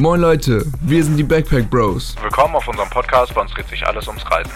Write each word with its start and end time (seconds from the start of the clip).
Moin 0.00 0.18
Leute, 0.18 0.64
wir 0.80 1.04
sind 1.04 1.18
die 1.18 1.22
Backpack 1.22 1.68
Bros. 1.68 2.16
Willkommen 2.22 2.54
auf 2.54 2.66
unserem 2.66 2.88
Podcast, 2.88 3.34
bei 3.34 3.42
uns 3.42 3.50
dreht 3.50 3.66
sich 3.66 3.86
alles 3.86 4.08
ums 4.08 4.24
Reisen. 4.30 4.50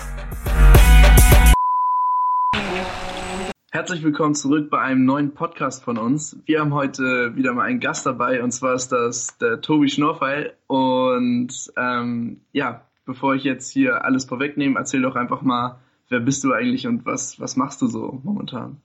Herzlich 3.70 4.02
willkommen 4.02 4.34
zurück 4.34 4.70
bei 4.70 4.80
einem 4.80 5.04
neuen 5.04 5.34
Podcast 5.34 5.84
von 5.84 5.98
uns. 5.98 6.38
Wir 6.46 6.60
haben 6.60 6.72
heute 6.72 7.36
wieder 7.36 7.52
mal 7.52 7.64
einen 7.64 7.78
Gast 7.78 8.06
dabei 8.06 8.42
und 8.42 8.52
zwar 8.52 8.72
ist 8.72 8.88
das 8.88 9.36
der 9.36 9.60
Tobi 9.60 9.90
Schnorfeil. 9.90 10.54
Und 10.66 11.70
ähm, 11.76 12.40
ja, 12.52 12.80
bevor 13.04 13.34
ich 13.34 13.44
jetzt 13.44 13.70
hier 13.70 14.02
alles 14.02 14.24
vorwegnehme, 14.24 14.78
erzähl 14.78 15.02
doch 15.02 15.14
einfach 15.14 15.42
mal, 15.42 15.76
wer 16.08 16.20
bist 16.20 16.42
du 16.44 16.54
eigentlich 16.54 16.86
und 16.86 17.04
was, 17.04 17.38
was 17.38 17.56
machst 17.56 17.82
du 17.82 17.86
so 17.86 18.18
momentan? 18.22 18.80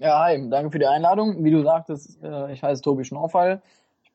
Ja, 0.00 0.20
hi, 0.24 0.50
danke 0.50 0.72
für 0.72 0.80
die 0.80 0.86
Einladung. 0.86 1.44
Wie 1.44 1.52
du 1.52 1.62
sagtest, 1.62 2.18
äh, 2.24 2.52
ich 2.52 2.64
heiße 2.64 2.82
Tobi 2.82 3.04
Schnorfall. 3.04 3.62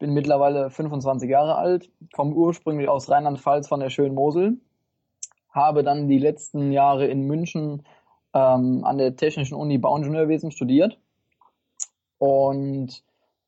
Ich 0.01 0.03
bin 0.07 0.15
mittlerweile 0.15 0.71
25 0.71 1.29
Jahre 1.29 1.57
alt, 1.57 1.91
komme 2.11 2.33
ursprünglich 2.33 2.89
aus 2.89 3.07
Rheinland-Pfalz 3.07 3.67
von 3.67 3.81
der 3.81 3.91
schönen 3.91 4.15
Mosel, 4.15 4.57
habe 5.51 5.83
dann 5.83 6.07
die 6.07 6.17
letzten 6.17 6.71
Jahre 6.71 7.05
in 7.05 7.27
München 7.27 7.83
ähm, 8.33 8.83
an 8.83 8.97
der 8.97 9.15
Technischen 9.15 9.53
Uni 9.53 9.77
Bauingenieurwesen 9.77 10.49
studiert 10.49 10.97
und 12.17 13.03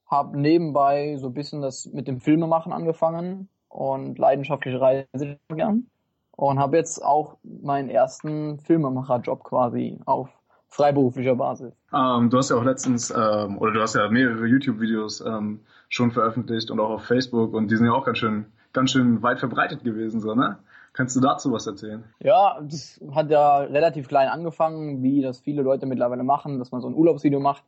habe 0.05 0.39
nebenbei 0.39 1.17
so 1.17 1.29
ein 1.29 1.33
bisschen 1.33 1.63
das 1.63 1.87
mit 1.87 2.07
dem 2.07 2.19
Filmemachen 2.19 2.71
angefangen 2.71 3.49
und 3.67 4.19
leidenschaftliche 4.19 4.79
Reise 4.79 5.39
gern 5.47 5.87
und 6.33 6.59
habe 6.59 6.77
jetzt 6.77 7.03
auch 7.03 7.37
meinen 7.41 7.89
ersten 7.89 8.59
Filmemacherjob 8.59 9.43
quasi 9.43 9.99
auf 10.05 10.29
freiberuflicher 10.73 11.35
Basis. 11.35 11.73
Ähm, 11.93 12.29
du 12.29 12.37
hast 12.37 12.49
ja 12.49 12.57
auch 12.57 12.63
letztens, 12.63 13.11
ähm, 13.11 13.57
oder 13.59 13.71
du 13.71 13.81
hast 13.81 13.95
ja 13.95 14.09
mehrere 14.09 14.45
YouTube-Videos 14.47 15.21
ähm, 15.21 15.61
schon 15.87 16.11
veröffentlicht 16.11 16.71
und 16.71 16.79
auch 16.79 16.89
auf 16.89 17.03
Facebook 17.03 17.53
und 17.53 17.69
die 17.69 17.75
sind 17.75 17.85
ja 17.85 17.93
auch 17.93 18.05
ganz 18.05 18.17
schön, 18.17 18.45
ganz 18.73 18.91
schön 18.91 19.21
weit 19.21 19.39
verbreitet 19.39 19.83
gewesen, 19.83 20.19
so, 20.19 20.33
ne? 20.33 20.57
Kannst 20.93 21.15
du 21.15 21.21
dazu 21.21 21.51
was 21.51 21.65
erzählen? 21.65 22.03
Ja, 22.19 22.59
das 22.61 23.01
hat 23.13 23.31
ja 23.31 23.57
relativ 23.57 24.07
klein 24.07 24.29
angefangen, 24.29 25.01
wie 25.01 25.21
das 25.21 25.39
viele 25.39 25.63
Leute 25.63 25.87
mittlerweile 25.87 26.23
machen, 26.23 26.59
dass 26.59 26.71
man 26.71 26.81
so 26.81 26.87
ein 26.87 26.93
Urlaubsvideo 26.93 27.39
macht. 27.39 27.63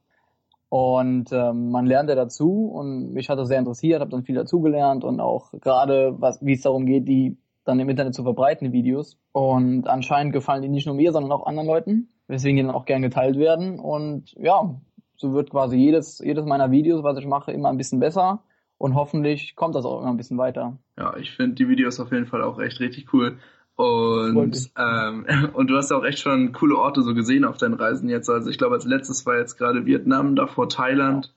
Und 0.69 1.31
ähm, 1.31 1.71
man 1.71 1.87
lernt 1.87 2.09
ja 2.09 2.15
dazu 2.15 2.67
und 2.67 3.13
mich 3.13 3.29
hat 3.29 3.39
das 3.39 3.47
sehr 3.47 3.57
interessiert, 3.57 4.01
habe 4.01 4.11
dann 4.11 4.23
viel 4.23 4.35
dazugelernt 4.35 5.03
und 5.03 5.19
auch 5.19 5.51
gerade, 5.59 6.15
was 6.19 6.43
wie 6.45 6.53
es 6.53 6.61
darum 6.61 6.85
geht, 6.85 7.07
die 7.07 7.37
dann 7.63 7.79
im 7.79 7.89
Internet 7.89 8.13
zu 8.13 8.23
verbreiten, 8.23 8.65
die 8.67 8.73
Videos. 8.73 9.17
Und 9.31 9.87
anscheinend 9.87 10.33
gefallen 10.33 10.61
die 10.61 10.69
nicht 10.69 10.85
nur 10.85 10.95
mir, 10.95 11.11
sondern 11.11 11.31
auch 11.31 11.47
anderen 11.47 11.67
Leuten, 11.67 12.09
weswegen 12.27 12.57
die 12.57 12.63
dann 12.63 12.75
auch 12.75 12.85
gern 12.85 13.01
geteilt 13.01 13.37
werden. 13.37 13.79
Und 13.79 14.33
ja, 14.37 14.75
so 15.15 15.33
wird 15.33 15.51
quasi 15.51 15.77
jedes, 15.77 16.19
jedes 16.19 16.45
meiner 16.45 16.71
Videos, 16.71 17.03
was 17.03 17.17
ich 17.17 17.25
mache, 17.25 17.51
immer 17.51 17.69
ein 17.69 17.77
bisschen 17.77 17.99
besser. 17.99 18.43
Und 18.77 18.95
hoffentlich 18.95 19.55
kommt 19.55 19.75
das 19.75 19.85
auch 19.85 20.01
immer 20.01 20.09
ein 20.09 20.17
bisschen 20.17 20.37
weiter. 20.37 20.77
Ja, 20.97 21.15
ich 21.17 21.31
finde 21.31 21.55
die 21.55 21.69
Videos 21.69 21.99
auf 21.99 22.11
jeden 22.11 22.25
Fall 22.25 22.43
auch 22.43 22.59
echt 22.59 22.79
richtig 22.79 23.13
cool. 23.13 23.37
Und, 23.75 24.71
ähm, 24.77 25.25
und 25.53 25.69
du 25.69 25.77
hast 25.77 25.91
ja 25.91 25.97
auch 25.97 26.05
echt 26.05 26.19
schon 26.19 26.51
coole 26.51 26.77
Orte 26.77 27.01
so 27.01 27.13
gesehen 27.13 27.45
auf 27.45 27.57
deinen 27.57 27.73
Reisen 27.73 28.09
jetzt. 28.09 28.29
Also 28.29 28.49
ich 28.49 28.57
glaube, 28.57 28.75
als 28.75 28.85
letztes 28.85 29.25
war 29.25 29.37
jetzt 29.37 29.57
gerade 29.57 29.85
Vietnam, 29.85 30.35
davor 30.35 30.69
Thailand. 30.69 31.33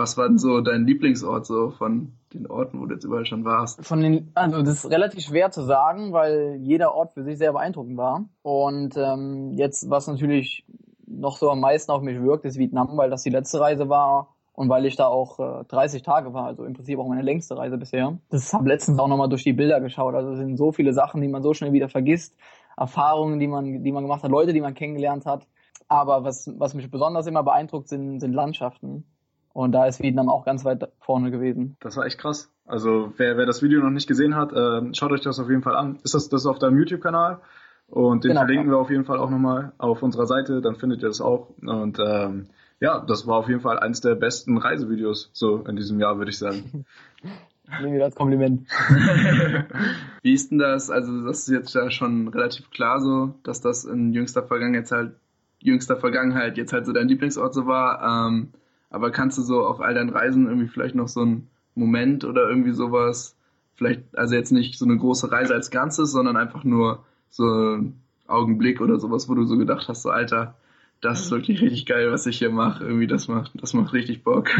Was 0.00 0.16
war 0.16 0.26
denn 0.26 0.38
so 0.38 0.62
dein 0.62 0.86
Lieblingsort 0.86 1.44
so 1.44 1.72
von 1.72 2.12
den 2.32 2.46
Orten, 2.46 2.80
wo 2.80 2.86
du 2.86 2.94
jetzt 2.94 3.04
überall 3.04 3.26
schon 3.26 3.44
warst? 3.44 3.84
Von 3.84 4.00
den, 4.00 4.30
also 4.32 4.62
das 4.62 4.84
ist 4.86 4.90
relativ 4.90 5.24
schwer 5.24 5.50
zu 5.50 5.62
sagen, 5.62 6.14
weil 6.14 6.56
jeder 6.62 6.94
Ort 6.94 7.12
für 7.12 7.22
sich 7.22 7.36
sehr 7.36 7.52
beeindruckend 7.52 7.98
war. 7.98 8.24
Und 8.40 8.96
ähm, 8.96 9.52
jetzt, 9.52 9.90
was 9.90 10.06
natürlich 10.06 10.64
noch 11.06 11.36
so 11.36 11.50
am 11.50 11.60
meisten 11.60 11.92
auf 11.92 12.00
mich 12.00 12.18
wirkt, 12.18 12.46
ist 12.46 12.56
Vietnam, 12.56 12.96
weil 12.96 13.10
das 13.10 13.24
die 13.24 13.28
letzte 13.28 13.60
Reise 13.60 13.90
war 13.90 14.34
und 14.54 14.70
weil 14.70 14.86
ich 14.86 14.96
da 14.96 15.06
auch 15.06 15.38
äh, 15.38 15.64
30 15.64 16.02
Tage 16.02 16.32
war, 16.32 16.46
also 16.46 16.64
im 16.64 16.72
Prinzip 16.72 16.98
auch 16.98 17.06
meine 17.06 17.20
längste 17.20 17.58
Reise 17.58 17.76
bisher. 17.76 18.16
Das 18.30 18.54
habe 18.54 18.70
letztens 18.70 18.98
auch 18.98 19.08
nochmal 19.08 19.28
durch 19.28 19.44
die 19.44 19.52
Bilder 19.52 19.82
geschaut. 19.82 20.14
Also 20.14 20.30
es 20.30 20.38
sind 20.38 20.56
so 20.56 20.72
viele 20.72 20.94
Sachen, 20.94 21.20
die 21.20 21.28
man 21.28 21.42
so 21.42 21.52
schnell 21.52 21.74
wieder 21.74 21.90
vergisst, 21.90 22.34
Erfahrungen, 22.74 23.38
die 23.38 23.48
man, 23.48 23.84
die 23.84 23.92
man 23.92 24.04
gemacht 24.04 24.22
hat, 24.22 24.30
Leute, 24.30 24.54
die 24.54 24.62
man 24.62 24.72
kennengelernt 24.72 25.26
hat. 25.26 25.46
Aber 25.88 26.24
was, 26.24 26.50
was 26.56 26.72
mich 26.72 26.90
besonders 26.90 27.26
immer 27.26 27.42
beeindruckt, 27.42 27.88
sind, 27.88 28.20
sind 28.20 28.32
Landschaften. 28.32 29.04
Und 29.52 29.72
da 29.72 29.86
ist 29.86 30.02
Vietnam 30.02 30.28
auch 30.28 30.44
ganz 30.44 30.64
weit 30.64 30.88
vorne 31.00 31.30
gewesen. 31.30 31.76
Das 31.80 31.96
war 31.96 32.06
echt 32.06 32.18
krass. 32.18 32.52
Also 32.66 33.12
wer, 33.16 33.36
wer 33.36 33.46
das 33.46 33.62
Video 33.62 33.80
noch 33.80 33.90
nicht 33.90 34.06
gesehen 34.06 34.36
hat, 34.36 34.52
äh, 34.52 34.94
schaut 34.94 35.10
euch 35.10 35.22
das 35.22 35.40
auf 35.40 35.48
jeden 35.48 35.62
Fall 35.62 35.74
an. 35.74 35.98
Ist 36.04 36.14
das, 36.14 36.28
das 36.28 36.42
ist 36.42 36.46
auf 36.46 36.58
deinem 36.58 36.78
YouTube-Kanal? 36.78 37.40
Und 37.88 38.22
den 38.22 38.30
genau, 38.30 38.42
verlinken 38.42 38.68
ja. 38.68 38.74
wir 38.74 38.78
auf 38.78 38.90
jeden 38.90 39.04
Fall 39.04 39.18
auch 39.18 39.30
nochmal 39.30 39.72
auf 39.78 40.02
unserer 40.02 40.26
Seite, 40.26 40.60
dann 40.60 40.76
findet 40.76 41.02
ihr 41.02 41.08
das 41.08 41.20
auch. 41.20 41.48
Und 41.60 41.98
ähm, 41.98 42.46
ja, 42.78 43.00
das 43.00 43.26
war 43.26 43.36
auf 43.38 43.48
jeden 43.48 43.60
Fall 43.60 43.80
eines 43.80 44.00
der 44.00 44.14
besten 44.14 44.56
Reisevideos 44.56 45.30
so 45.32 45.64
in 45.64 45.74
diesem 45.74 45.98
Jahr, 45.98 46.16
würde 46.18 46.30
ich 46.30 46.38
sagen. 46.38 46.84
Nehmen 47.80 47.92
wir 47.92 48.00
das 48.00 48.14
Kompliment. 48.14 48.68
Wie 50.22 50.32
ist 50.32 50.50
denn 50.50 50.58
das? 50.58 50.90
Also, 50.90 51.24
das 51.24 51.40
ist 51.40 51.48
jetzt 51.48 51.74
ja 51.74 51.90
schon 51.90 52.28
relativ 52.28 52.70
klar 52.70 53.00
so, 53.00 53.34
dass 53.44 53.60
das 53.60 53.84
in 53.84 54.12
jüngster 54.12 54.42
Vergangenheit 54.42 54.90
halt, 54.90 55.12
jüngster 55.60 55.96
Vergangenheit 55.96 56.56
jetzt 56.56 56.72
halt 56.72 56.86
so 56.86 56.92
dein 56.92 57.06
Lieblingsort 57.06 57.54
so 57.54 57.66
war. 57.66 58.28
Ähm, 58.28 58.48
aber 58.90 59.10
kannst 59.10 59.38
du 59.38 59.42
so 59.42 59.64
auf 59.64 59.80
all 59.80 59.94
deinen 59.94 60.10
Reisen 60.10 60.46
irgendwie 60.46 60.68
vielleicht 60.68 60.94
noch 60.94 61.08
so 61.08 61.20
einen 61.20 61.48
Moment 61.74 62.24
oder 62.24 62.48
irgendwie 62.48 62.72
sowas, 62.72 63.36
vielleicht, 63.76 64.02
also 64.16 64.34
jetzt 64.34 64.52
nicht 64.52 64.78
so 64.78 64.84
eine 64.84 64.98
große 64.98 65.30
Reise 65.30 65.54
als 65.54 65.70
Ganzes, 65.70 66.12
sondern 66.12 66.36
einfach 66.36 66.64
nur 66.64 67.04
so 67.30 67.44
ein 67.44 68.00
Augenblick 68.26 68.80
oder 68.80 68.98
sowas, 68.98 69.28
wo 69.28 69.34
du 69.34 69.44
so 69.44 69.56
gedacht 69.56 69.88
hast, 69.88 70.02
so 70.02 70.10
Alter, 70.10 70.54
das 71.00 71.20
ist 71.20 71.30
wirklich 71.30 71.62
richtig 71.62 71.86
geil, 71.86 72.12
was 72.12 72.26
ich 72.26 72.38
hier 72.38 72.50
mache. 72.50 72.84
Irgendwie, 72.84 73.06
das 73.06 73.28
macht, 73.28 73.52
das 73.54 73.72
macht 73.72 73.92
richtig 73.92 74.22
Bock. 74.22 74.50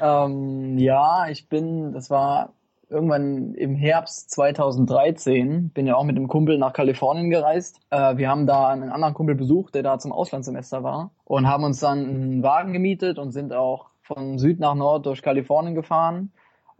Ähm, 0.00 0.76
ja, 0.78 1.28
ich 1.30 1.48
bin, 1.48 1.92
das 1.92 2.10
war 2.10 2.52
irgendwann 2.92 3.54
im 3.54 3.74
Herbst 3.74 4.30
2013, 4.30 5.70
bin 5.70 5.86
ja 5.86 5.96
auch 5.96 6.04
mit 6.04 6.16
einem 6.16 6.28
Kumpel 6.28 6.58
nach 6.58 6.72
Kalifornien 6.72 7.30
gereist. 7.30 7.80
Äh, 7.90 8.16
wir 8.16 8.28
haben 8.28 8.46
da 8.46 8.68
einen 8.68 8.90
anderen 8.90 9.14
Kumpel 9.14 9.34
besucht, 9.34 9.74
der 9.74 9.82
da 9.82 9.98
zum 9.98 10.12
Auslandssemester 10.12 10.82
war 10.82 11.10
und 11.24 11.48
haben 11.48 11.64
uns 11.64 11.80
dann 11.80 11.98
einen 11.98 12.42
Wagen 12.42 12.72
gemietet 12.72 13.18
und 13.18 13.32
sind 13.32 13.52
auch 13.52 13.86
von 14.02 14.38
Süd 14.38 14.60
nach 14.60 14.74
Nord 14.74 15.06
durch 15.06 15.22
Kalifornien 15.22 15.74
gefahren 15.74 16.32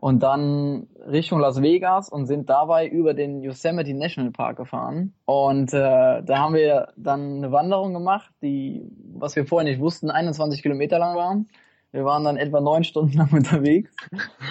und 0.03 0.25
dann 0.25 0.89
Richtung 1.06 1.39
Las 1.39 1.62
Vegas 1.62 2.09
und 2.09 2.27
sind 2.27 2.50
dabei 2.50 2.89
über 2.89 3.15
den 3.15 3.41
Yosemite 3.41 3.94
National 3.94 4.33
Park 4.33 4.56
gefahren. 4.56 5.15
Und 5.27 5.73
äh, 5.73 5.79
da 6.25 6.39
haben 6.39 6.55
wir 6.55 6.89
dann 6.97 7.37
eine 7.37 7.53
Wanderung 7.53 7.93
gemacht, 7.94 8.33
die, 8.43 8.84
was 9.15 9.37
wir 9.37 9.47
vorher 9.47 9.71
nicht 9.71 9.81
wussten, 9.81 10.11
21 10.11 10.61
Kilometer 10.61 10.99
lang 10.99 11.17
war. 11.17 11.44
Wir 11.93 12.05
waren 12.07 12.25
dann 12.25 12.39
etwa 12.39 12.61
neun 12.61 12.85
Stunden 12.85 13.13
lang 13.19 13.33
unterwegs, 13.33 13.95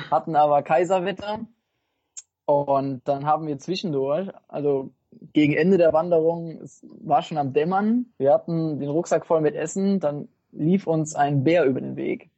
hatten 0.09 0.35
aber 0.35 0.61
Kaiserwetter. 0.61 1.39
Und 2.45 3.07
dann 3.07 3.25
haben 3.25 3.47
wir 3.47 3.57
zwischendurch, 3.59 4.29
also 4.47 4.91
gegen 5.33 5.53
Ende 5.53 5.77
der 5.77 5.93
Wanderung, 5.93 6.61
es 6.61 6.85
war 7.03 7.21
schon 7.21 7.37
am 7.37 7.53
Dämmern, 7.53 8.07
wir 8.17 8.33
hatten 8.33 8.79
den 8.79 8.89
Rucksack 8.89 9.25
voll 9.25 9.41
mit 9.41 9.55
Essen, 9.55 9.99
dann 9.99 10.29
lief 10.51 10.87
uns 10.87 11.15
ein 11.15 11.43
Bär 11.43 11.65
über 11.65 11.81
den 11.81 11.95
Weg. 11.95 12.29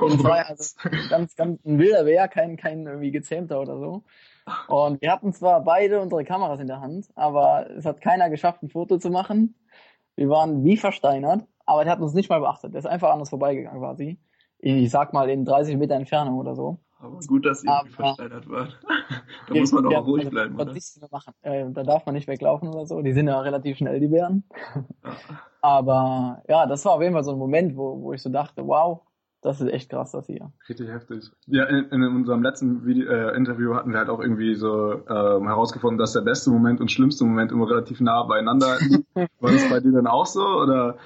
Und 0.00 0.20
zwar 0.20 0.46
also 0.46 0.76
ganz, 1.10 1.34
ganz 1.36 1.64
ein 1.64 1.78
wilder 1.78 2.04
Bär, 2.04 2.28
kein, 2.28 2.56
kein 2.56 2.86
irgendwie 2.86 3.10
gezähmter 3.10 3.60
oder 3.60 3.78
so. 3.78 4.04
Und 4.68 5.02
wir 5.02 5.12
hatten 5.12 5.32
zwar 5.32 5.62
beide 5.62 6.00
unsere 6.00 6.24
Kameras 6.24 6.60
in 6.60 6.68
der 6.68 6.80
Hand, 6.80 7.08
aber 7.14 7.68
es 7.70 7.84
hat 7.84 8.00
keiner 8.00 8.30
geschafft, 8.30 8.62
ein 8.62 8.70
Foto 8.70 8.98
zu 8.98 9.10
machen. 9.10 9.54
Wir 10.16 10.28
waren 10.28 10.64
wie 10.64 10.76
versteinert 10.76 11.46
aber 11.68 11.84
der 11.84 11.92
hat 11.92 12.00
uns 12.00 12.14
nicht 12.14 12.30
mal 12.30 12.40
beachtet. 12.40 12.72
Der 12.72 12.78
ist 12.78 12.86
einfach 12.86 13.10
an 13.10 13.20
uns 13.20 13.28
vorbeigegangen 13.28 13.80
quasi. 13.80 14.18
Ich 14.58 14.90
sag 14.90 15.12
mal 15.12 15.28
in 15.28 15.44
30 15.44 15.76
Meter 15.76 15.94
Entfernung 15.94 16.38
oder 16.38 16.54
so. 16.54 16.78
Aber 16.98 17.18
gut, 17.20 17.44
dass 17.44 17.62
ihr 17.62 17.70
aber, 17.70 17.88
versteinert 17.88 18.48
wart. 18.48 18.80
da 19.48 19.54
muss 19.54 19.70
man 19.70 19.84
doch 19.84 19.92
ja, 19.92 19.98
ruhig 19.98 20.24
also, 20.24 20.30
bleiben, 20.30 20.54
oder? 20.58 20.72
Nichts 20.72 20.98
mehr 20.98 21.08
machen. 21.12 21.34
Äh, 21.42 21.66
da 21.70 21.84
darf 21.84 22.06
man 22.06 22.14
nicht 22.14 22.26
weglaufen 22.26 22.68
oder 22.68 22.86
so. 22.86 23.02
Die 23.02 23.12
sind 23.12 23.28
ja 23.28 23.38
relativ 23.40 23.76
schnell, 23.76 24.00
die 24.00 24.08
Bären. 24.08 24.44
aber 25.60 26.42
ja, 26.48 26.66
das 26.66 26.84
war 26.86 26.92
auf 26.92 27.02
jeden 27.02 27.12
Fall 27.12 27.22
so 27.22 27.32
ein 27.32 27.38
Moment, 27.38 27.76
wo, 27.76 28.00
wo 28.02 28.12
ich 28.14 28.22
so 28.22 28.30
dachte, 28.30 28.66
wow, 28.66 29.02
das 29.42 29.60
ist 29.60 29.70
echt 29.70 29.90
krass, 29.90 30.10
das 30.12 30.26
hier. 30.26 30.50
Richtig 30.68 30.88
heftig. 30.88 31.30
Ja, 31.46 31.64
in, 31.64 31.84
in 31.90 32.02
unserem 32.02 32.42
letzten 32.42 32.84
Video, 32.86 33.08
äh, 33.08 33.36
Interview 33.36 33.74
hatten 33.74 33.92
wir 33.92 33.98
halt 33.98 34.08
auch 34.08 34.20
irgendwie 34.20 34.54
so 34.54 34.94
ähm, 35.06 35.46
herausgefunden, 35.46 35.98
dass 35.98 36.14
der 36.14 36.22
beste 36.22 36.50
Moment 36.50 36.80
und 36.80 36.90
schlimmste 36.90 37.24
Moment 37.24 37.52
immer 37.52 37.68
relativ 37.70 38.00
nah 38.00 38.22
beieinander 38.24 38.78
liegen. 38.80 39.04
War 39.40 39.52
das 39.52 39.68
bei 39.68 39.80
dir 39.80 39.92
dann 39.92 40.08
auch 40.08 40.26
so? 40.26 40.44
Oder 40.44 40.96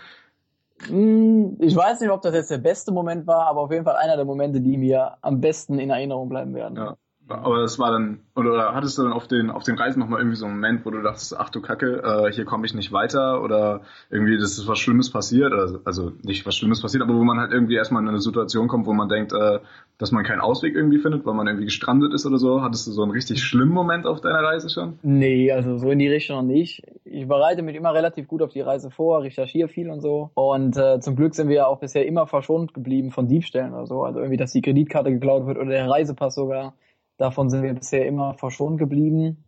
ich 0.84 1.76
weiß 1.76 2.00
nicht, 2.00 2.10
ob 2.10 2.22
das 2.22 2.34
jetzt 2.34 2.50
der 2.50 2.58
beste 2.58 2.92
Moment 2.92 3.26
war, 3.26 3.46
aber 3.46 3.60
auf 3.62 3.70
jeden 3.70 3.84
Fall 3.84 3.96
einer 3.96 4.16
der 4.16 4.24
Momente, 4.24 4.60
die 4.60 4.76
mir 4.76 5.16
am 5.20 5.40
besten 5.40 5.78
in 5.78 5.90
Erinnerung 5.90 6.28
bleiben 6.28 6.54
werden. 6.54 6.76
Ja. 6.76 6.96
Aber 7.34 7.58
es 7.62 7.78
war 7.78 7.90
dann, 7.90 8.20
oder, 8.34 8.74
hattest 8.74 8.98
du 8.98 9.02
dann 9.02 9.12
auf 9.12 9.26
den, 9.26 9.50
auf 9.50 9.62
den 9.62 9.76
Reisen 9.76 10.00
nochmal 10.00 10.20
irgendwie 10.20 10.36
so 10.36 10.46
einen 10.46 10.54
Moment, 10.54 10.84
wo 10.84 10.90
du 10.90 11.02
dachtest, 11.02 11.36
ach 11.38 11.50
du 11.50 11.60
Kacke, 11.60 12.02
äh, 12.02 12.32
hier 12.32 12.44
komme 12.44 12.66
ich 12.66 12.74
nicht 12.74 12.92
weiter 12.92 13.42
oder 13.42 13.82
irgendwie, 14.10 14.36
das 14.38 14.58
ist 14.58 14.68
was 14.68 14.78
Schlimmes 14.78 15.10
passiert, 15.10 15.52
also, 15.52 15.80
also 15.84 16.12
nicht 16.22 16.46
was 16.46 16.56
Schlimmes 16.56 16.80
passiert, 16.80 17.02
aber 17.02 17.14
wo 17.14 17.24
man 17.24 17.38
halt 17.38 17.52
irgendwie 17.52 17.74
erstmal 17.74 18.02
in 18.02 18.08
eine 18.08 18.20
Situation 18.20 18.68
kommt, 18.68 18.86
wo 18.86 18.92
man 18.92 19.08
denkt, 19.08 19.32
äh, 19.32 19.58
dass 19.98 20.10
man 20.10 20.24
keinen 20.24 20.40
Ausweg 20.40 20.74
irgendwie 20.74 20.98
findet, 20.98 21.24
weil 21.24 21.34
man 21.34 21.46
irgendwie 21.46 21.66
gestrandet 21.66 22.12
ist 22.12 22.26
oder 22.26 22.38
so. 22.38 22.60
Hattest 22.60 22.86
du 22.88 22.90
so 22.90 23.02
einen 23.02 23.12
richtig 23.12 23.42
schlimmen 23.42 23.72
Moment 23.72 24.04
auf 24.04 24.20
deiner 24.20 24.42
Reise 24.42 24.68
schon? 24.68 24.98
Nee, 25.02 25.52
also 25.52 25.78
so 25.78 25.90
in 25.90 26.00
die 26.00 26.08
Richtung 26.08 26.38
noch 26.38 26.42
nicht. 26.42 26.82
Ich 27.04 27.28
bereite 27.28 27.62
mich 27.62 27.76
immer 27.76 27.94
relativ 27.94 28.26
gut 28.26 28.42
auf 28.42 28.50
die 28.50 28.62
Reise 28.62 28.90
vor, 28.90 29.22
recherchiere 29.22 29.68
viel 29.68 29.90
und 29.90 30.00
so. 30.00 30.30
Und 30.34 30.76
äh, 30.76 30.98
zum 30.98 31.14
Glück 31.14 31.34
sind 31.34 31.48
wir 31.48 31.56
ja 31.56 31.66
auch 31.66 31.78
bisher 31.78 32.06
immer 32.06 32.26
verschont 32.26 32.74
geblieben 32.74 33.12
von 33.12 33.28
Diebstählen 33.28 33.72
oder 33.72 33.86
so. 33.86 34.02
Also 34.02 34.18
irgendwie, 34.18 34.38
dass 34.38 34.52
die 34.52 34.62
Kreditkarte 34.62 35.12
geklaut 35.12 35.46
wird 35.46 35.58
oder 35.58 35.70
der 35.70 35.88
Reisepass 35.88 36.34
sogar. 36.34 36.74
Davon 37.22 37.48
sind 37.50 37.62
wir 37.62 37.72
bisher 37.72 38.04
immer 38.04 38.34
verschont 38.34 38.78
geblieben. 38.78 39.44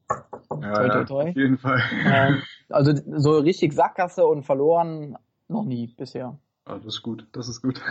Ja, 0.62 0.74
toi, 0.74 0.88
toi, 0.90 1.04
toi. 1.04 1.28
auf 1.30 1.34
jeden 1.34 1.58
Fall. 1.58 1.82
Ähm, 2.06 2.42
also 2.68 2.92
so 3.18 3.38
richtig 3.38 3.72
Sackgasse 3.72 4.24
und 4.24 4.44
verloren 4.44 5.18
noch 5.48 5.64
nie 5.64 5.88
bisher. 5.88 6.38
Ah, 6.66 6.76
das 6.76 6.94
ist 6.94 7.02
gut, 7.02 7.26
das 7.32 7.48
ist 7.48 7.62
gut. 7.62 7.82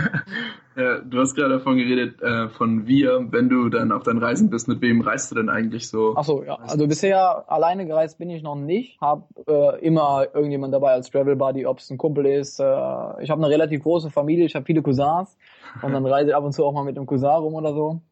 ja, 0.76 0.98
du 0.98 1.20
hast 1.20 1.36
gerade 1.36 1.58
davon 1.58 1.76
geredet, 1.76 2.20
äh, 2.20 2.48
von 2.48 2.88
wir, 2.88 3.28
wenn 3.30 3.48
du 3.48 3.68
dann 3.68 3.92
auf 3.92 4.02
deinen 4.02 4.18
Reisen 4.18 4.50
bist, 4.50 4.66
mit 4.66 4.80
wem 4.80 5.00
reist 5.00 5.30
du 5.30 5.36
denn 5.36 5.48
eigentlich 5.48 5.88
so? 5.88 6.16
Achso, 6.16 6.42
ja. 6.42 6.56
Also 6.56 6.88
bisher 6.88 7.48
alleine 7.48 7.86
gereist 7.86 8.18
bin 8.18 8.30
ich 8.30 8.42
noch 8.42 8.56
nicht. 8.56 9.00
Hab 9.00 9.28
äh, 9.46 9.78
immer 9.78 10.26
irgendjemand 10.34 10.74
dabei 10.74 10.90
als 10.90 11.08
Travel 11.08 11.36
Buddy, 11.36 11.66
ob 11.66 11.78
es 11.78 11.88
ein 11.88 11.98
Kumpel 11.98 12.26
ist. 12.26 12.58
Äh, 12.58 12.64
ich 12.64 13.30
habe 13.30 13.40
eine 13.40 13.48
relativ 13.48 13.84
große 13.84 14.10
Familie, 14.10 14.46
ich 14.46 14.56
habe 14.56 14.66
viele 14.66 14.82
Cousins 14.82 15.38
und 15.82 15.92
dann 15.92 16.04
reise 16.14 16.30
ich 16.30 16.34
ab 16.34 16.42
und 16.42 16.50
zu 16.50 16.64
auch 16.64 16.72
mal 16.72 16.82
mit 16.82 16.96
einem 16.96 17.06
Cousin 17.06 17.30
rum 17.30 17.54
oder 17.54 17.72
so. 17.72 18.02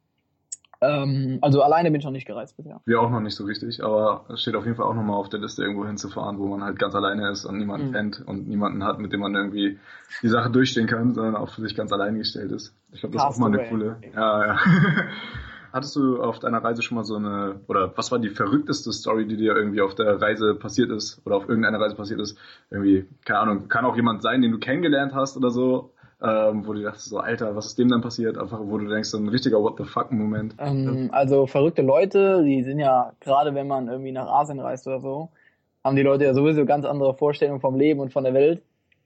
Ähm, 0.80 1.38
also 1.42 1.62
alleine 1.62 1.90
bin 1.90 2.00
ich 2.00 2.04
noch 2.04 2.12
nicht 2.12 2.26
gereist 2.26 2.56
bisher. 2.56 2.80
Wir 2.84 3.00
auch 3.00 3.10
noch 3.10 3.20
nicht 3.20 3.34
so 3.34 3.44
richtig, 3.44 3.82
aber 3.82 4.26
es 4.32 4.42
steht 4.42 4.54
auf 4.54 4.64
jeden 4.64 4.76
Fall 4.76 4.86
auch 4.86 4.94
nochmal 4.94 5.16
auf 5.16 5.28
der 5.28 5.40
Liste, 5.40 5.62
irgendwo 5.62 5.86
hinzufahren, 5.86 6.38
wo 6.38 6.46
man 6.46 6.62
halt 6.62 6.78
ganz 6.78 6.94
alleine 6.94 7.30
ist 7.30 7.44
und 7.44 7.58
niemanden 7.58 7.88
mhm. 7.88 7.92
kennt 7.92 8.26
und 8.26 8.48
niemanden 8.48 8.84
hat, 8.84 8.98
mit 8.98 9.12
dem 9.12 9.20
man 9.20 9.34
irgendwie 9.34 9.78
die 10.22 10.28
Sache 10.28 10.50
durchstehen 10.50 10.86
kann, 10.86 11.14
sondern 11.14 11.36
auch 11.36 11.50
für 11.50 11.62
sich 11.62 11.74
ganz 11.74 11.92
allein 11.92 12.16
gestellt 12.16 12.52
ist. 12.52 12.74
Ich 12.92 13.00
glaube, 13.00 13.16
das 13.16 13.24
ist 13.24 13.36
auch 13.36 13.38
mal 13.38 13.46
eine 13.46 13.68
coole. 13.68 13.96
Ja, 14.14 14.46
ja. 14.46 14.58
Hattest 15.72 15.94
du 15.96 16.22
auf 16.22 16.38
deiner 16.38 16.64
Reise 16.64 16.80
schon 16.80 16.96
mal 16.96 17.04
so 17.04 17.16
eine, 17.16 17.60
oder 17.66 17.92
was 17.96 18.10
war 18.10 18.18
die 18.18 18.30
verrückteste 18.30 18.92
Story, 18.92 19.26
die 19.26 19.36
dir 19.36 19.54
irgendwie 19.54 19.82
auf 19.82 19.94
der 19.94 20.20
Reise 20.22 20.54
passiert 20.54 20.90
ist 20.90 21.20
oder 21.26 21.36
auf 21.36 21.48
irgendeiner 21.48 21.78
Reise 21.78 21.96
passiert 21.96 22.20
ist? 22.20 22.38
Irgendwie, 22.70 23.04
keine 23.26 23.40
Ahnung, 23.40 23.68
kann 23.68 23.84
auch 23.84 23.94
jemand 23.94 24.22
sein, 24.22 24.40
den 24.40 24.52
du 24.52 24.58
kennengelernt 24.58 25.12
hast 25.12 25.36
oder 25.36 25.50
so, 25.50 25.92
ähm, 26.22 26.66
wo 26.66 26.72
du 26.72 26.82
dachtest, 26.82 27.06
so, 27.06 27.18
Alter, 27.18 27.54
was 27.56 27.66
ist 27.66 27.78
dem 27.78 27.88
dann 27.88 28.00
passiert? 28.00 28.38
Einfach, 28.38 28.60
wo 28.62 28.78
du 28.78 28.86
denkst, 28.86 29.10
so 29.10 29.18
ein 29.18 29.28
richtiger 29.28 29.62
What 29.62 29.74
the 29.78 29.84
fuck-Moment. 29.84 30.54
Ähm, 30.58 31.10
also 31.12 31.46
verrückte 31.46 31.82
Leute, 31.82 32.42
die 32.42 32.62
sind 32.62 32.78
ja, 32.78 33.12
gerade 33.20 33.54
wenn 33.54 33.66
man 33.66 33.88
irgendwie 33.88 34.12
nach 34.12 34.26
Asien 34.26 34.60
reist 34.60 34.86
oder 34.86 35.00
so, 35.00 35.28
haben 35.84 35.96
die 35.96 36.02
Leute 36.02 36.24
ja 36.24 36.34
sowieso 36.34 36.64
ganz 36.64 36.84
andere 36.84 37.14
Vorstellungen 37.14 37.60
vom 37.60 37.76
Leben 37.76 38.00
und 38.00 38.12
von 38.12 38.24
der 38.24 38.34
Welt. 38.34 38.62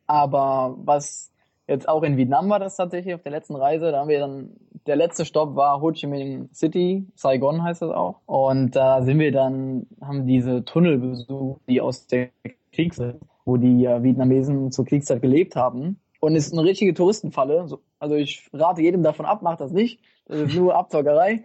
Aber 0.06 0.76
was 0.84 1.30
jetzt 1.66 1.88
auch 1.88 2.02
in 2.02 2.16
Vietnam 2.16 2.48
war 2.48 2.58
das 2.58 2.76
tatsächlich 2.76 3.14
auf 3.14 3.22
der 3.22 3.32
letzten 3.32 3.56
Reise, 3.56 3.92
da 3.92 4.00
haben 4.00 4.08
wir 4.08 4.20
dann, 4.20 4.50
der 4.86 4.96
letzte 4.96 5.24
Stopp 5.24 5.56
war 5.56 5.80
Ho 5.80 5.92
Chi 5.92 6.06
Minh 6.06 6.48
City, 6.52 7.06
Saigon 7.14 7.62
heißt 7.62 7.82
das 7.82 7.90
auch. 7.90 8.20
Und 8.26 8.74
da 8.74 9.02
sind 9.02 9.18
wir 9.18 9.30
dann, 9.30 9.86
haben 10.00 10.26
diese 10.26 10.64
Tunnel 10.64 10.98
besucht, 10.98 11.60
die 11.68 11.80
aus 11.80 12.06
der 12.06 12.30
Kriegszeit, 12.72 13.16
wo 13.44 13.56
die 13.56 13.84
Vietnamesen 13.84 14.70
zur 14.70 14.84
Kriegszeit 14.84 15.22
gelebt 15.22 15.56
haben. 15.56 16.00
Und 16.20 16.36
ist 16.36 16.52
eine 16.52 16.64
richtige 16.64 16.94
Touristenfalle. 16.94 17.66
Also 17.98 18.14
ich 18.14 18.48
rate 18.52 18.82
jedem 18.82 19.02
davon 19.02 19.26
ab, 19.26 19.42
macht 19.42 19.60
das 19.60 19.72
nicht. 19.72 20.00
Das 20.26 20.38
ist 20.38 20.54
nur 20.54 20.76
Abzockerei. 20.76 21.42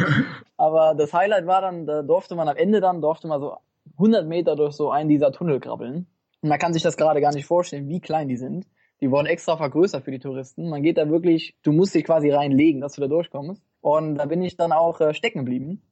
Aber 0.56 0.94
das 0.94 1.12
Highlight 1.12 1.46
war 1.46 1.60
dann, 1.60 1.86
da 1.86 2.02
durfte 2.02 2.34
man 2.36 2.48
am 2.48 2.56
Ende 2.56 2.80
dann, 2.80 3.00
durfte 3.00 3.26
man 3.26 3.40
so 3.40 3.56
100 3.98 4.26
Meter 4.26 4.56
durch 4.56 4.74
so 4.74 4.90
einen 4.90 5.08
dieser 5.08 5.32
Tunnel 5.32 5.60
krabbeln. 5.60 6.06
Und 6.40 6.48
man 6.48 6.58
kann 6.58 6.72
sich 6.72 6.82
das 6.82 6.96
gerade 6.96 7.20
gar 7.20 7.32
nicht 7.34 7.46
vorstellen, 7.46 7.88
wie 7.88 8.00
klein 8.00 8.28
die 8.28 8.36
sind. 8.36 8.66
Die 9.00 9.10
wurden 9.10 9.26
extra 9.26 9.56
vergrößert 9.56 10.04
für 10.04 10.12
die 10.12 10.20
Touristen. 10.20 10.68
Man 10.68 10.82
geht 10.82 10.96
da 10.96 11.08
wirklich, 11.10 11.56
du 11.62 11.72
musst 11.72 11.94
dich 11.94 12.04
quasi 12.04 12.30
reinlegen, 12.30 12.80
dass 12.80 12.94
du 12.94 13.00
da 13.00 13.08
durchkommst. 13.08 13.60
Und 13.80 14.14
da 14.14 14.26
bin 14.26 14.42
ich 14.42 14.56
dann 14.56 14.72
auch 14.72 15.00
äh, 15.00 15.12
stecken 15.12 15.40
geblieben. 15.40 15.82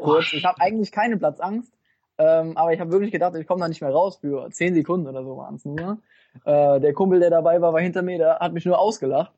Kurz. 0.00 0.32
Ich 0.32 0.44
habe 0.44 0.60
eigentlich 0.60 0.92
keine 0.92 1.16
Platzangst, 1.16 1.72
ähm, 2.18 2.56
aber 2.56 2.72
ich 2.72 2.80
habe 2.80 2.92
wirklich 2.92 3.10
gedacht, 3.10 3.34
ich 3.34 3.46
komme 3.46 3.60
da 3.60 3.68
nicht 3.68 3.80
mehr 3.80 3.90
raus 3.90 4.18
für 4.18 4.48
10 4.50 4.74
Sekunden 4.74 5.06
oder 5.08 5.24
so 5.24 5.36
waren 5.36 5.56
es 5.56 5.64
nur. 5.64 5.98
Äh, 6.44 6.80
der 6.80 6.92
Kumpel, 6.92 7.20
der 7.20 7.30
dabei 7.30 7.60
war, 7.60 7.72
war 7.72 7.80
hinter 7.80 8.02
mir, 8.02 8.18
der 8.18 8.38
hat 8.38 8.52
mich 8.52 8.64
nur 8.64 8.78
ausgelacht. 8.78 9.32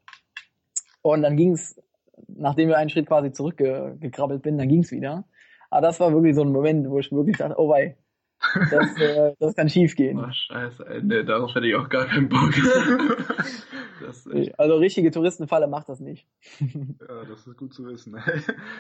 Und 1.03 1.23
dann 1.23 1.37
ging's, 1.37 1.81
nachdem 2.27 2.69
wir 2.69 2.79
einen 2.79 2.91
Schritt 2.91 3.07
quasi 3.07 3.33
zurückgekrabbelt 3.33 4.43
bin, 4.43 4.59
dann 4.59 4.69
ging's 4.69 4.91
wieder. 4.91 5.25
Aber 5.71 5.87
das 5.87 6.01
war 6.01 6.13
wirklich 6.13 6.35
so 6.35 6.43
ein 6.43 6.53
Moment, 6.53 6.89
wo 6.91 6.99
ich 6.99 7.13
wirklich 7.13 7.37
dachte, 7.37 7.59
oh 7.59 7.69
wei, 7.69 7.97
das, 8.71 8.97
äh, 8.99 9.35
das 9.39 9.55
kann 9.55 9.69
schief 9.69 9.97
gehen. 9.97 10.19
Oh, 10.19 10.31
scheiße, 10.31 10.87
ey, 10.87 11.03
nee, 11.03 11.25
darauf 11.25 11.55
hätte 11.55 11.67
ich 11.67 11.75
auch 11.75 11.89
gar 11.89 12.07
keinen 12.07 12.29
Bock. 12.29 12.53
also 14.59 14.77
richtige 14.77 15.11
Touristenfalle 15.11 15.67
macht 15.67 15.89
das 15.89 16.01
nicht. 16.01 16.27
ja, 16.61 17.25
das 17.29 17.47
ist 17.47 17.57
gut 17.57 17.75
zu 17.75 17.87
wissen. 17.87 18.17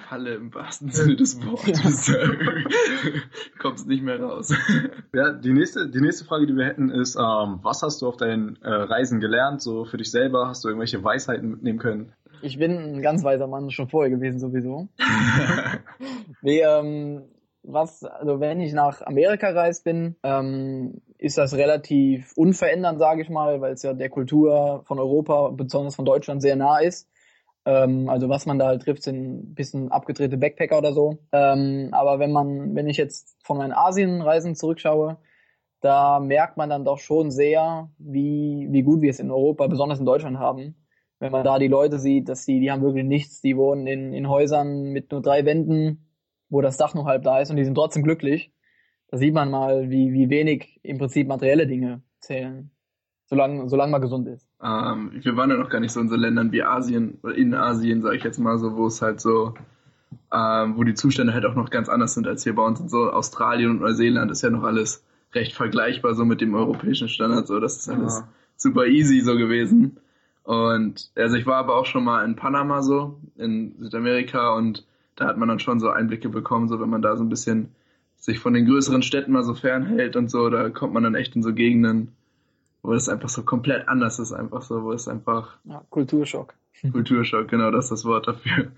Falle 0.08 0.34
im 0.34 0.54
wahrsten 0.54 0.90
Sinne 0.90 1.16
des 1.16 1.44
Wortes. 1.44 2.12
Kommst 3.58 3.86
nicht 3.86 4.02
mehr 4.02 4.20
raus. 4.20 4.54
Ja, 5.12 5.32
die 5.32 5.52
nächste, 5.52 5.88
die 5.88 6.00
nächste 6.00 6.24
Frage, 6.24 6.46
die 6.46 6.56
wir 6.56 6.64
hätten, 6.64 6.90
ist, 6.90 7.16
ähm, 7.16 7.60
was 7.62 7.82
hast 7.82 8.02
du 8.02 8.08
auf 8.08 8.16
deinen 8.16 8.56
äh, 8.62 8.68
Reisen 8.68 9.20
gelernt, 9.20 9.62
so 9.62 9.84
für 9.84 9.96
dich 9.96 10.10
selber? 10.10 10.48
Hast 10.48 10.64
du 10.64 10.68
irgendwelche 10.68 11.02
Weisheiten 11.02 11.50
mitnehmen 11.50 11.78
können? 11.78 12.12
Ich 12.42 12.58
bin 12.58 12.72
ein 12.72 13.02
ganz 13.02 13.24
weiser 13.24 13.46
Mann 13.46 13.70
schon 13.70 13.88
vorher 13.88 14.10
gewesen 14.10 14.38
sowieso. 14.38 14.88
nee, 16.42 16.60
ähm, 16.60 17.22
was, 17.66 18.04
also 18.04 18.40
wenn 18.40 18.60
ich 18.60 18.72
nach 18.72 19.02
Amerika 19.02 19.50
reist 19.50 19.84
bin, 19.84 20.16
ähm, 20.22 21.02
ist 21.18 21.38
das 21.38 21.54
relativ 21.54 22.32
unverändernd, 22.36 22.98
sage 22.98 23.22
ich 23.22 23.28
mal, 23.28 23.60
weil 23.60 23.72
es 23.72 23.82
ja 23.82 23.92
der 23.92 24.08
Kultur 24.08 24.82
von 24.86 24.98
Europa, 24.98 25.50
besonders 25.50 25.96
von 25.96 26.04
Deutschland, 26.04 26.42
sehr 26.42 26.56
nah 26.56 26.78
ist. 26.78 27.10
Ähm, 27.64 28.08
also 28.08 28.28
was 28.28 28.46
man 28.46 28.58
da 28.58 28.66
halt 28.66 28.82
trifft, 28.82 29.02
sind 29.02 29.50
ein 29.50 29.54
bisschen 29.54 29.90
abgedrehte 29.90 30.38
Backpacker 30.38 30.78
oder 30.78 30.92
so. 30.92 31.18
Ähm, 31.32 31.88
aber 31.92 32.18
wenn 32.18 32.32
man, 32.32 32.74
wenn 32.74 32.88
ich 32.88 32.96
jetzt 32.96 33.36
von 33.42 33.58
meinen 33.58 33.72
Asienreisen 33.72 34.54
zurückschaue, 34.54 35.18
da 35.80 36.20
merkt 36.20 36.56
man 36.56 36.70
dann 36.70 36.84
doch 36.84 36.98
schon 36.98 37.30
sehr, 37.30 37.90
wie, 37.98 38.68
wie 38.70 38.82
gut 38.82 39.02
wir 39.02 39.10
es 39.10 39.20
in 39.20 39.30
Europa, 39.30 39.66
besonders 39.66 39.98
in 39.98 40.06
Deutschland 40.06 40.38
haben. 40.38 40.76
Wenn 41.18 41.32
man 41.32 41.44
da 41.44 41.58
die 41.58 41.68
Leute 41.68 41.98
sieht, 41.98 42.28
dass 42.28 42.44
die, 42.44 42.60
die 42.60 42.70
haben 42.70 42.82
wirklich 42.82 43.04
nichts, 43.04 43.40
die 43.40 43.56
wohnen 43.56 43.86
in, 43.86 44.12
in 44.12 44.28
Häusern 44.28 44.92
mit 44.92 45.10
nur 45.10 45.22
drei 45.22 45.44
Wänden, 45.44 46.05
wo 46.48 46.60
das 46.60 46.76
Dach 46.76 46.94
noch 46.94 47.06
halb 47.06 47.22
da 47.22 47.40
ist 47.40 47.50
und 47.50 47.56
die 47.56 47.64
sind 47.64 47.74
trotzdem 47.74 48.02
glücklich. 48.02 48.52
Da 49.08 49.18
sieht 49.18 49.34
man 49.34 49.50
mal, 49.50 49.90
wie, 49.90 50.12
wie 50.12 50.30
wenig 50.30 50.80
im 50.82 50.98
Prinzip 50.98 51.28
materielle 51.28 51.66
Dinge 51.66 52.02
zählen, 52.20 52.70
solange, 53.26 53.68
solange 53.68 53.92
man 53.92 54.02
gesund 54.02 54.26
ist. 54.28 54.48
Ähm, 54.62 55.12
wir 55.22 55.36
waren 55.36 55.50
ja 55.50 55.56
noch 55.56 55.68
gar 55.68 55.80
nicht 55.80 55.92
so 55.92 56.00
in 56.00 56.08
so 56.08 56.16
Ländern 56.16 56.50
wie 56.52 56.62
Asien 56.62 57.18
oder 57.22 57.34
in 57.34 57.54
Asien, 57.54 58.02
sage 58.02 58.16
ich 58.16 58.24
jetzt 58.24 58.38
mal 58.38 58.58
so, 58.58 58.76
wo 58.76 58.86
es 58.86 59.02
halt 59.02 59.20
so, 59.20 59.54
ähm, 60.32 60.76
wo 60.76 60.84
die 60.84 60.94
Zustände 60.94 61.34
halt 61.34 61.44
auch 61.44 61.54
noch 61.54 61.70
ganz 61.70 61.88
anders 61.88 62.14
sind 62.14 62.26
als 62.26 62.42
hier 62.42 62.54
bei 62.54 62.64
uns. 62.64 62.80
Und 62.80 62.90
so 62.90 63.10
Australien 63.10 63.70
und 63.70 63.80
Neuseeland 63.80 64.30
ist 64.30 64.42
ja 64.42 64.50
noch 64.50 64.64
alles 64.64 65.04
recht 65.34 65.54
vergleichbar 65.54 66.14
so 66.14 66.24
mit 66.24 66.40
dem 66.40 66.54
europäischen 66.54 67.08
Standard. 67.08 67.46
So, 67.46 67.60
das 67.60 67.76
ist 67.76 67.88
alles 67.88 68.20
ja. 68.20 68.28
super 68.56 68.86
easy 68.86 69.20
so 69.20 69.36
gewesen. 69.36 70.00
Und 70.42 71.10
also 71.16 71.36
ich 71.36 71.46
war 71.46 71.56
aber 71.56 71.76
auch 71.76 71.86
schon 71.86 72.04
mal 72.04 72.24
in 72.24 72.36
Panama 72.36 72.82
so, 72.82 73.20
in 73.36 73.74
Südamerika 73.80 74.54
und 74.54 74.86
da 75.16 75.26
hat 75.26 75.36
man 75.36 75.48
dann 75.48 75.58
schon 75.58 75.80
so 75.80 75.90
Einblicke 75.90 76.28
bekommen, 76.28 76.68
so 76.68 76.80
wenn 76.80 76.90
man 76.90 77.02
da 77.02 77.16
so 77.16 77.24
ein 77.24 77.28
bisschen 77.28 77.74
sich 78.16 78.38
von 78.38 78.54
den 78.54 78.66
größeren 78.66 79.02
Städten 79.02 79.32
mal 79.32 79.44
so 79.44 79.54
fernhält 79.54 80.16
und 80.16 80.30
so, 80.30 80.48
da 80.48 80.68
kommt 80.70 80.94
man 80.94 81.02
dann 81.02 81.14
echt 81.14 81.36
in 81.36 81.42
so 81.42 81.52
Gegenden, 81.52 82.12
wo 82.82 82.92
es 82.92 83.08
einfach 83.08 83.28
so 83.28 83.42
komplett 83.42 83.88
anders 83.88 84.18
ist, 84.18 84.32
einfach 84.32 84.62
so, 84.62 84.82
wo 84.82 84.92
es 84.92 85.08
einfach. 85.08 85.58
Ja, 85.64 85.82
Kulturschock. 85.90 86.54
Kulturschock, 86.92 87.48
genau, 87.48 87.70
das 87.70 87.86
ist 87.86 87.90
das 87.90 88.04
Wort 88.04 88.28
dafür. 88.28 88.68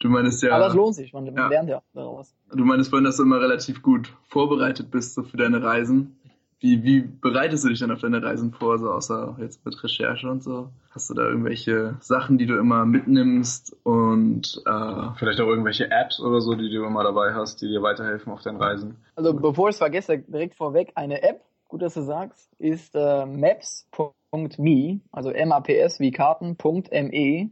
Du 0.00 0.08
meinst 0.08 0.42
ja. 0.42 0.54
Aber 0.54 0.68
es 0.68 0.74
lohnt 0.74 0.94
sich, 0.94 1.12
man, 1.12 1.24
man 1.24 1.34
ja, 1.34 1.48
lernt 1.48 1.68
ja 1.68 1.82
daraus. 1.92 2.32
Du 2.54 2.64
meinst 2.64 2.90
vorhin, 2.90 3.04
dass 3.04 3.16
du 3.16 3.24
immer 3.24 3.40
relativ 3.40 3.82
gut 3.82 4.12
vorbereitet 4.28 4.90
bist, 4.90 5.14
so 5.14 5.24
für 5.24 5.36
deine 5.36 5.62
Reisen. 5.62 6.16
Wie, 6.60 6.82
wie 6.82 7.00
bereitest 7.00 7.64
du 7.64 7.68
dich 7.68 7.78
denn 7.78 7.92
auf 7.92 8.00
deine 8.00 8.20
Reisen 8.20 8.52
vor, 8.52 8.78
so 8.78 8.90
außer 8.90 9.36
jetzt 9.38 9.64
mit 9.64 9.80
Recherche 9.82 10.28
und 10.28 10.42
so? 10.42 10.70
Hast 10.90 11.08
du 11.08 11.14
da 11.14 11.22
irgendwelche 11.22 11.96
Sachen, 12.00 12.36
die 12.36 12.46
du 12.46 12.58
immer 12.58 12.84
mitnimmst 12.84 13.76
und 13.84 14.60
äh 14.66 15.10
vielleicht 15.16 15.40
auch 15.40 15.46
irgendwelche 15.46 15.88
Apps 15.92 16.18
oder 16.18 16.40
so, 16.40 16.56
die 16.56 16.68
du 16.68 16.84
immer 16.84 17.04
dabei 17.04 17.32
hast, 17.32 17.62
die 17.62 17.68
dir 17.68 17.80
weiterhelfen 17.82 18.32
auf 18.32 18.42
deinen 18.42 18.56
Reisen? 18.56 18.96
Also 19.14 19.34
bevor 19.34 19.68
ich 19.68 19.74
es 19.74 19.78
vergesse, 19.78 20.18
direkt 20.18 20.56
vorweg, 20.56 20.90
eine 20.96 21.22
App, 21.22 21.42
gut, 21.68 21.80
dass 21.80 21.94
du 21.94 22.02
sagst, 22.02 22.50
ist 22.58 22.92
äh, 22.96 23.24
maps.me, 23.24 25.00
also 25.12 25.30
M-A-P-S 25.30 26.00
wie 26.00 26.10
Karten.me. 26.10 27.50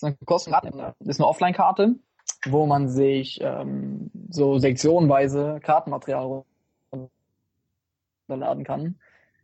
Das 0.00 0.10
ist 0.10 0.48
eine 0.48 0.94
ist 1.00 1.20
eine 1.20 1.28
Offline-Karte, 1.28 1.96
wo 2.48 2.64
man 2.64 2.88
sich 2.88 3.40
ähm, 3.42 4.10
so 4.30 4.58
sektionenweise 4.58 5.60
Kartenmaterial 5.62 6.44
laden 8.28 8.64
kann, 8.64 8.96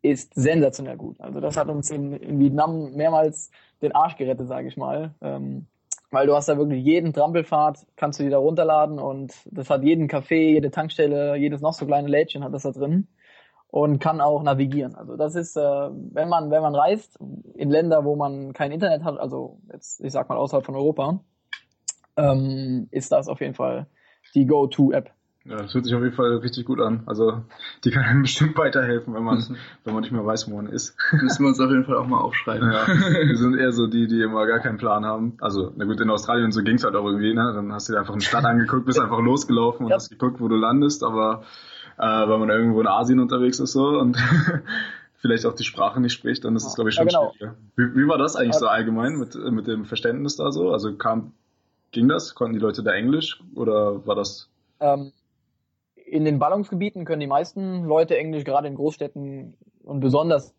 ist 0.03 0.35
sensationell 0.35 0.97
gut. 0.97 1.21
Also 1.21 1.41
das 1.41 1.57
hat 1.57 1.69
uns 1.69 1.91
in, 1.91 2.13
in 2.13 2.39
Vietnam 2.39 2.93
mehrmals 2.93 3.51
den 3.83 3.93
Arsch 3.93 4.17
gerettet, 4.17 4.49
sage 4.49 4.69
ich 4.69 4.77
mal. 4.77 5.15
Ähm, 5.21 5.67
weil 6.11 6.27
du 6.27 6.35
hast 6.35 6.49
da 6.49 6.57
wirklich 6.57 6.85
jeden 6.85 7.13
Trampelfahrt, 7.13 7.87
kannst 7.97 8.19
du 8.19 8.25
dir 8.25 8.31
da 8.31 8.39
runterladen 8.39 8.99
und 8.99 9.35
das 9.51 9.69
hat 9.69 9.83
jeden 9.83 10.09
Café, 10.09 10.53
jede 10.53 10.71
Tankstelle, 10.71 11.37
jedes 11.37 11.61
noch 11.61 11.75
so 11.75 11.85
kleine 11.85 12.09
Lädchen 12.09 12.45
hat 12.45 12.55
das 12.55 12.63
da 12.63 12.71
drin 12.71 13.09
und 13.69 13.99
kann 13.99 14.21
auch 14.21 14.43
navigieren. 14.43 14.95
Also 14.95 15.17
das 15.17 15.35
ist, 15.35 15.57
äh, 15.57 15.61
wenn 15.61 16.29
man 16.29 16.51
wenn 16.51 16.63
man 16.63 16.75
reist 16.75 17.19
in 17.55 17.71
Länder, 17.71 18.05
wo 18.05 18.17
man 18.17 18.55
kein 18.55 18.73
Internet 18.73 19.05
hat, 19.05 19.19
also 19.19 19.61
jetzt 19.71 20.01
ich 20.01 20.13
sag 20.13 20.29
mal 20.29 20.39
außerhalb 20.39 20.65
von 20.65 20.77
Europa, 20.77 21.21
ähm, 22.17 22.89
ist 22.91 23.13
das 23.13 23.29
auf 23.29 23.41
jeden 23.41 23.55
Fall 23.55 23.87
die 24.35 24.47
Go-To-App. 24.47 25.11
Ja, 25.49 25.63
das 25.63 25.73
hört 25.73 25.87
sich 25.87 25.95
auf 25.95 26.03
jeden 26.03 26.15
Fall 26.15 26.37
richtig 26.37 26.67
gut 26.67 26.79
an. 26.79 27.05
Also 27.07 27.43
die 27.85 27.91
kann 27.91 28.05
einem 28.05 28.23
bestimmt 28.23 28.57
weiterhelfen, 28.59 29.15
wenn 29.15 29.23
man, 29.23 29.39
wenn 29.85 29.95
man 29.95 30.03
nicht 30.03 30.13
mehr 30.13 30.25
weiß, 30.25 30.51
wo 30.51 30.57
man 30.57 30.67
ist. 30.67 30.97
Müssen 31.13 31.45
wir 31.45 31.49
uns 31.49 31.61
auf 31.61 31.71
jeden 31.71 31.85
Fall 31.85 31.97
auch 31.97 32.07
mal 32.07 32.21
aufschreiben. 32.21 32.71
Ja, 32.71 32.87
wir 32.87 33.37
sind 33.37 33.57
eher 33.57 33.73
so 33.73 33.87
die, 33.87 34.07
die 34.07 34.21
immer 34.21 34.47
gar 34.47 34.61
keinen 34.61 34.77
Plan 34.77 35.07
haben. 35.07 35.39
Also, 35.41 35.73
na 35.77 35.87
gut, 35.87 36.01
in 36.01 36.11
Australien 36.11 36.53
so 36.53 36.63
ging's 36.63 36.85
halt 36.85 36.95
auch 36.95 37.07
irgendwie, 37.07 37.33
ne? 37.33 37.53
Dann 37.55 37.73
hast 37.73 37.89
du 37.89 37.95
dir 37.95 38.01
einfach 38.01 38.13
eine 38.13 38.23
Stadt 38.23 38.45
angeguckt, 38.45 38.85
bist 38.85 39.01
einfach 39.01 39.21
losgelaufen 39.21 39.87
und 39.87 39.91
ja. 39.91 39.97
hast 39.97 40.11
geguckt, 40.11 40.41
wo 40.41 40.49
du 40.49 40.57
landest, 40.57 41.03
aber 41.03 41.45
äh, 41.97 42.03
wenn 42.03 42.41
man 42.41 42.51
irgendwo 42.51 42.81
in 42.81 42.87
Asien 42.87 43.19
unterwegs 43.19 43.59
ist 43.59 43.73
so 43.73 43.99
und 43.99 44.19
vielleicht 45.17 45.47
auch 45.47 45.55
die 45.55 45.65
Sprache 45.65 46.01
nicht 46.01 46.13
spricht, 46.13 46.45
dann 46.45 46.57
ist 46.57 46.67
es, 46.67 46.75
glaube 46.75 46.91
ich, 46.91 46.97
schon 46.97 47.09
ja, 47.09 47.19
genau. 47.19 47.33
schwieriger. 47.33 47.57
Wie, 47.77 47.95
wie 47.97 48.09
war 48.09 48.19
das 48.19 48.37
eigentlich 48.37 48.57
so 48.57 48.67
allgemein 48.67 49.17
mit, 49.17 49.35
mit 49.35 49.67
dem 49.67 49.87
Verständnis 49.87 50.37
da 50.37 50.53
so? 50.53 50.73
Also 50.73 50.95
kam, 50.95 51.33
ging 51.91 52.07
das? 52.07 52.35
Konnten 52.35 52.55
die 52.55 52.61
Leute 52.61 52.83
da 52.83 52.93
Englisch 52.93 53.41
oder 53.55 54.07
war 54.07 54.15
das? 54.15 54.49
Ähm, 54.81 55.13
in 56.11 56.25
den 56.25 56.39
Ballungsgebieten 56.39 57.05
können 57.05 57.21
die 57.21 57.27
meisten 57.27 57.85
Leute 57.85 58.17
Englisch, 58.17 58.45
gerade 58.45 58.69
in 58.69 58.75
Großstädten 58.75 59.55
und 59.85 60.01
besonders 60.01 60.55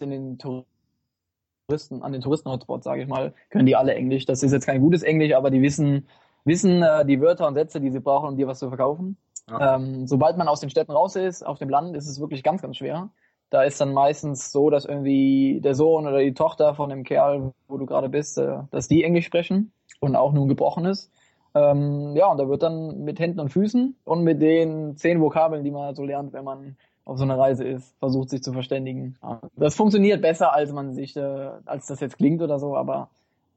in 0.00 0.10
den 0.10 0.38
Touristen, 0.38 2.02
an 2.02 2.12
den 2.12 2.20
Touristen-Hotspots, 2.20 2.84
sage 2.84 3.02
ich 3.02 3.08
mal, 3.08 3.34
können 3.50 3.66
die 3.66 3.76
alle 3.76 3.94
Englisch. 3.94 4.24
Das 4.24 4.42
ist 4.42 4.52
jetzt 4.52 4.66
kein 4.66 4.80
gutes 4.80 5.02
Englisch, 5.02 5.34
aber 5.34 5.50
die 5.50 5.62
wissen, 5.62 6.08
wissen 6.44 6.82
äh, 6.82 7.04
die 7.04 7.20
Wörter 7.20 7.46
und 7.46 7.54
Sätze, 7.54 7.80
die 7.80 7.90
sie 7.90 8.00
brauchen, 8.00 8.28
um 8.28 8.36
dir 8.36 8.46
was 8.46 8.58
zu 8.58 8.68
verkaufen. 8.68 9.16
Ja. 9.48 9.76
Ähm, 9.76 10.06
sobald 10.06 10.36
man 10.36 10.48
aus 10.48 10.60
den 10.60 10.70
Städten 10.70 10.92
raus 10.92 11.16
ist, 11.16 11.44
auf 11.44 11.58
dem 11.58 11.68
Land, 11.68 11.96
ist 11.96 12.08
es 12.08 12.20
wirklich 12.20 12.42
ganz, 12.42 12.62
ganz 12.62 12.76
schwer. 12.76 13.10
Da 13.50 13.64
ist 13.64 13.80
dann 13.80 13.92
meistens 13.92 14.50
so, 14.50 14.70
dass 14.70 14.86
irgendwie 14.86 15.60
der 15.62 15.74
Sohn 15.74 16.06
oder 16.06 16.20
die 16.20 16.32
Tochter 16.32 16.74
von 16.74 16.88
dem 16.88 17.04
Kerl, 17.04 17.52
wo 17.68 17.76
du 17.76 17.86
gerade 17.86 18.08
bist, 18.08 18.38
äh, 18.38 18.58
dass 18.70 18.88
die 18.88 19.04
Englisch 19.04 19.26
sprechen 19.26 19.72
und 20.00 20.16
auch 20.16 20.32
nun 20.32 20.48
gebrochen 20.48 20.84
ist. 20.84 21.10
Ähm, 21.54 22.16
ja, 22.16 22.30
und 22.30 22.38
da 22.38 22.48
wird 22.48 22.62
dann 22.62 23.04
mit 23.04 23.18
Händen 23.20 23.40
und 23.40 23.50
Füßen 23.50 23.96
und 24.04 24.24
mit 24.24 24.40
den 24.40 24.96
zehn 24.96 25.20
Vokabeln, 25.20 25.64
die 25.64 25.70
man 25.70 25.82
halt 25.84 25.96
so 25.96 26.04
lernt, 26.04 26.32
wenn 26.32 26.44
man 26.44 26.76
auf 27.04 27.18
so 27.18 27.24
einer 27.24 27.38
Reise 27.38 27.64
ist, 27.64 27.96
versucht 27.98 28.30
sich 28.30 28.42
zu 28.42 28.52
verständigen. 28.52 29.16
Das 29.56 29.74
funktioniert 29.74 30.22
besser, 30.22 30.54
als 30.54 30.72
man 30.72 30.94
sich, 30.94 31.16
äh, 31.16 31.50
als 31.66 31.86
das 31.86 32.00
jetzt 32.00 32.16
klingt 32.16 32.42
oder 32.42 32.58
so, 32.58 32.76
aber 32.76 33.10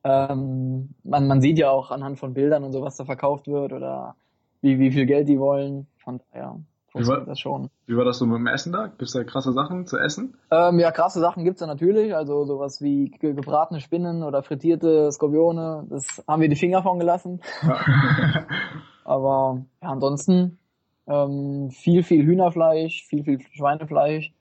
ähm, 0.04 0.90
man, 1.04 1.28
man 1.28 1.42
sieht 1.42 1.58
ja 1.58 1.70
auch 1.70 1.92
anhand 1.92 2.20
von 2.20 2.34
Bildern 2.34 2.64
und 2.64 2.72
so, 2.72 2.82
was 2.82 2.98
da 2.98 3.06
verkauft 3.06 3.48
wird 3.48 3.72
oder 3.72 4.16
wie, 4.62 4.80
wie 4.80 4.92
viel 4.92 5.06
Geld 5.06 5.28
die 5.30 5.40
wollen. 5.40 5.88
Von 5.98 6.20
daher 6.32 6.60
wie 6.96 7.08
war, 7.08 7.26
das 7.26 7.40
schon. 7.40 7.70
Wie 7.86 7.98
war 7.98 8.06
das 8.06 8.18
so 8.18 8.26
mit 8.26 8.38
dem 8.38 8.48
Essen 8.48 8.72
da? 8.72 8.88
Gibt 8.88 9.02
es 9.02 9.12
da 9.12 9.24
krasse 9.24 9.54
Sachen 9.54 9.86
zu 9.86 9.98
essen? 9.98 10.38
Ähm, 10.52 10.80
ja, 10.80 10.92
krasse 10.92 11.20
Sachen 11.20 11.44
gibt's 11.44 11.60
da 11.60 11.68
natürlich. 11.68 12.16
Also 12.16 12.46
sowas 12.46 12.82
wie 12.82 13.12
gebratene 13.12 13.82
Spinnen 13.82 14.24
oder 14.24 14.44
frittierte 14.44 15.12
Skorpione. 15.12 15.86
Das 15.90 16.24
haben 16.28 16.42
wir 16.42 16.50
die 16.50 16.56
Finger 16.56 16.84
von 16.84 17.00
gelassen. 17.00 17.42
Ja. 17.62 17.78
Aber 19.04 19.62
ja, 19.82 19.90
ansonsten 19.90 20.58
ähm, 21.08 21.70
viel, 21.72 22.04
viel 22.04 22.26
Hühnerfleisch, 22.26 23.06
viel, 23.08 23.24
viel 23.24 23.40
Schweinefleisch. 23.54 24.34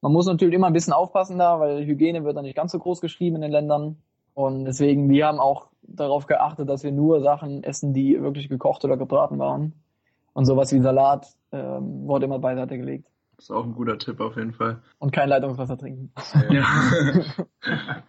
Man 0.00 0.12
muss 0.12 0.26
natürlich 0.26 0.54
immer 0.54 0.66
ein 0.66 0.72
bisschen 0.72 0.92
aufpassen 0.92 1.38
da, 1.38 1.58
weil 1.60 1.84
Hygiene 1.86 2.24
wird 2.24 2.36
da 2.36 2.42
nicht 2.42 2.56
ganz 2.56 2.72
so 2.72 2.78
groß 2.78 3.00
geschrieben 3.00 3.36
in 3.36 3.42
den 3.42 3.50
Ländern. 3.50 3.96
Und 4.34 4.64
deswegen, 4.64 5.08
wir 5.08 5.26
haben 5.26 5.40
auch 5.40 5.68
darauf 5.82 6.26
geachtet, 6.26 6.68
dass 6.68 6.82
wir 6.84 6.92
nur 6.92 7.20
Sachen 7.20 7.62
essen, 7.62 7.92
die 7.94 8.20
wirklich 8.20 8.48
gekocht 8.48 8.84
oder 8.84 8.96
gebraten 8.96 9.38
waren. 9.38 9.83
Und 10.34 10.44
sowas 10.44 10.72
wie 10.72 10.80
Salat 10.80 11.26
ähm, 11.52 12.06
wurde 12.06 12.26
immer 12.26 12.38
beiseite 12.38 12.76
gelegt. 12.76 13.08
Das 13.36 13.46
ist 13.46 13.50
auch 13.50 13.64
ein 13.64 13.74
guter 13.74 13.98
Tipp 13.98 14.20
auf 14.20 14.36
jeden 14.36 14.52
Fall. 14.52 14.82
Und 14.98 15.12
kein 15.12 15.28
Leitungswasser 15.28 15.78
trinken. 15.78 16.12
Ja. 16.50 16.64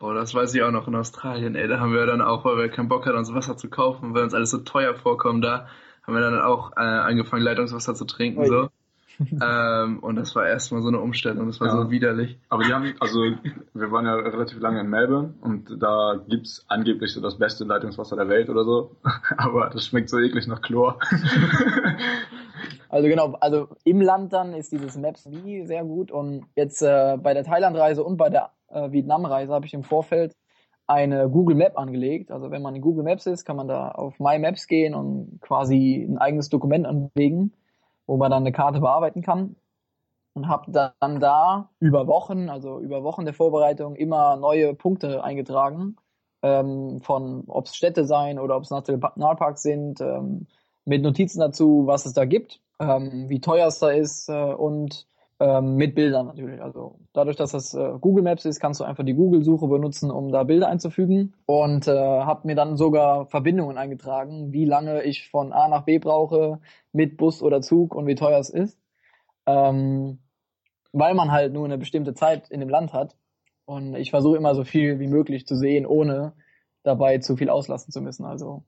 oh, 0.00 0.12
das 0.12 0.34
weiß 0.34 0.54
ich 0.54 0.62
auch 0.62 0.70
noch 0.70 0.88
in 0.88 0.94
Australien, 0.96 1.54
ey. 1.54 1.68
Da 1.68 1.80
haben 1.80 1.92
wir 1.92 2.04
dann 2.06 2.20
auch, 2.20 2.44
weil 2.44 2.56
wir 2.56 2.68
keinen 2.68 2.88
Bock 2.88 3.06
hatten, 3.06 3.16
uns 3.16 3.32
Wasser 3.32 3.56
zu 3.56 3.70
kaufen, 3.70 4.14
weil 4.14 4.24
uns 4.24 4.34
alles 4.34 4.50
so 4.50 4.58
teuer 4.58 4.94
vorkommt 4.94 5.44
da, 5.44 5.68
haben 6.02 6.14
wir 6.14 6.20
dann 6.20 6.40
auch 6.40 6.72
äh, 6.72 6.80
angefangen, 6.80 7.42
Leitungswasser 7.42 7.94
zu 7.94 8.04
trinken. 8.04 8.40
Oi. 8.40 8.46
so 8.46 8.68
ähm, 9.20 9.98
und 10.00 10.16
das 10.16 10.34
war 10.34 10.46
erstmal 10.46 10.82
so 10.82 10.88
eine 10.88 11.00
Umstellung, 11.00 11.46
das 11.46 11.60
war 11.60 11.68
ja. 11.68 11.76
so 11.76 11.90
widerlich. 11.90 12.38
Aber 12.48 12.64
die 12.64 12.72
haben, 12.72 12.94
also 13.00 13.20
wir 13.74 13.92
waren 13.92 14.06
ja 14.06 14.14
relativ 14.14 14.58
lange 14.60 14.80
in 14.80 14.88
Melbourne 14.88 15.34
und 15.40 15.76
da 15.78 16.20
gibt's 16.28 16.64
angeblich 16.68 17.12
so 17.12 17.20
das 17.20 17.38
beste 17.38 17.64
Leitungswasser 17.64 18.16
der 18.16 18.28
Welt 18.28 18.48
oder 18.48 18.64
so. 18.64 18.96
Aber 19.36 19.70
das 19.70 19.86
schmeckt 19.86 20.08
so 20.08 20.18
eklig 20.18 20.46
nach 20.46 20.62
Chlor. 20.62 20.98
Also 22.88 23.08
genau, 23.08 23.36
also 23.40 23.68
im 23.84 24.00
Land 24.00 24.32
dann 24.32 24.52
ist 24.52 24.72
dieses 24.72 24.96
Maps 24.96 25.30
wie 25.30 25.64
sehr 25.64 25.84
gut 25.84 26.10
und 26.10 26.46
jetzt 26.56 26.82
äh, 26.82 27.16
bei 27.22 27.34
der 27.34 27.44
Thailand-Reise 27.44 28.02
und 28.02 28.16
bei 28.16 28.30
der 28.30 28.50
äh, 28.68 28.90
Vietnam-Reise 28.90 29.52
habe 29.52 29.64
ich 29.64 29.74
im 29.74 29.84
Vorfeld 29.84 30.34
eine 30.88 31.30
Google 31.30 31.54
Map 31.54 31.78
angelegt. 31.78 32.32
Also 32.32 32.50
wenn 32.50 32.62
man 32.62 32.74
in 32.74 32.82
Google 32.82 33.04
Maps 33.04 33.26
ist, 33.26 33.44
kann 33.44 33.54
man 33.54 33.68
da 33.68 33.90
auf 33.92 34.18
My 34.18 34.40
Maps 34.40 34.66
gehen 34.66 34.94
und 34.94 35.38
quasi 35.40 36.04
ein 36.04 36.18
eigenes 36.18 36.48
Dokument 36.48 36.84
anlegen 36.84 37.52
wo 38.10 38.16
man 38.16 38.32
dann 38.32 38.42
eine 38.42 38.50
Karte 38.50 38.80
bearbeiten 38.80 39.22
kann. 39.22 39.54
Und 40.34 40.48
habe 40.48 40.72
dann 40.72 41.20
da 41.20 41.70
über 41.78 42.08
Wochen, 42.08 42.48
also 42.48 42.80
über 42.80 43.04
Wochen 43.04 43.24
der 43.24 43.34
Vorbereitung, 43.34 43.94
immer 43.94 44.36
neue 44.36 44.74
Punkte 44.74 45.22
eingetragen. 45.22 45.96
Ähm, 46.42 47.00
von 47.02 47.44
ob 47.46 47.66
es 47.66 47.76
Städte 47.76 48.04
sein 48.04 48.40
oder 48.40 48.56
ob 48.56 48.64
es 48.64 48.70
Nationalparks 48.70 49.62
sind, 49.62 50.00
ähm, 50.00 50.48
mit 50.84 51.02
Notizen 51.02 51.38
dazu, 51.38 51.82
was 51.86 52.04
es 52.04 52.12
da 52.12 52.24
gibt, 52.24 52.60
ähm, 52.80 53.28
wie 53.28 53.40
teuer 53.40 53.68
es 53.68 53.78
da 53.78 53.90
ist 53.90 54.28
äh, 54.28 54.54
und 54.54 55.06
ähm, 55.40 55.76
mit 55.76 55.94
Bildern 55.94 56.26
natürlich. 56.26 56.62
Also 56.62 57.00
dadurch, 57.14 57.36
dass 57.36 57.52
das 57.52 57.72
äh, 57.72 57.92
Google 57.98 58.22
Maps 58.22 58.44
ist, 58.44 58.60
kannst 58.60 58.78
du 58.78 58.84
einfach 58.84 59.04
die 59.04 59.14
Google-Suche 59.14 59.66
benutzen, 59.66 60.10
um 60.10 60.30
da 60.30 60.44
Bilder 60.44 60.68
einzufügen. 60.68 61.34
Und 61.46 61.88
äh, 61.88 61.92
habe 61.92 62.46
mir 62.46 62.54
dann 62.54 62.76
sogar 62.76 63.26
Verbindungen 63.26 63.78
eingetragen, 63.78 64.52
wie 64.52 64.66
lange 64.66 65.02
ich 65.02 65.30
von 65.30 65.52
A 65.52 65.68
nach 65.68 65.84
B 65.84 65.98
brauche, 65.98 66.60
mit 66.92 67.16
Bus 67.16 67.42
oder 67.42 67.62
Zug 67.62 67.94
und 67.94 68.06
wie 68.06 68.14
teuer 68.14 68.38
es 68.38 68.50
ist. 68.50 68.78
Ähm, 69.46 70.18
weil 70.92 71.14
man 71.14 71.32
halt 71.32 71.54
nur 71.54 71.64
eine 71.64 71.78
bestimmte 71.78 72.12
Zeit 72.12 72.50
in 72.50 72.60
dem 72.60 72.68
Land 72.68 72.92
hat. 72.92 73.16
Und 73.64 73.94
ich 73.94 74.10
versuche 74.10 74.36
immer 74.36 74.54
so 74.54 74.64
viel 74.64 74.98
wie 75.00 75.06
möglich 75.06 75.46
zu 75.46 75.56
sehen, 75.56 75.86
ohne 75.86 76.34
dabei 76.82 77.18
zu 77.18 77.36
viel 77.36 77.48
auslassen 77.48 77.92
zu 77.92 78.02
müssen, 78.02 78.26
also 78.26 78.64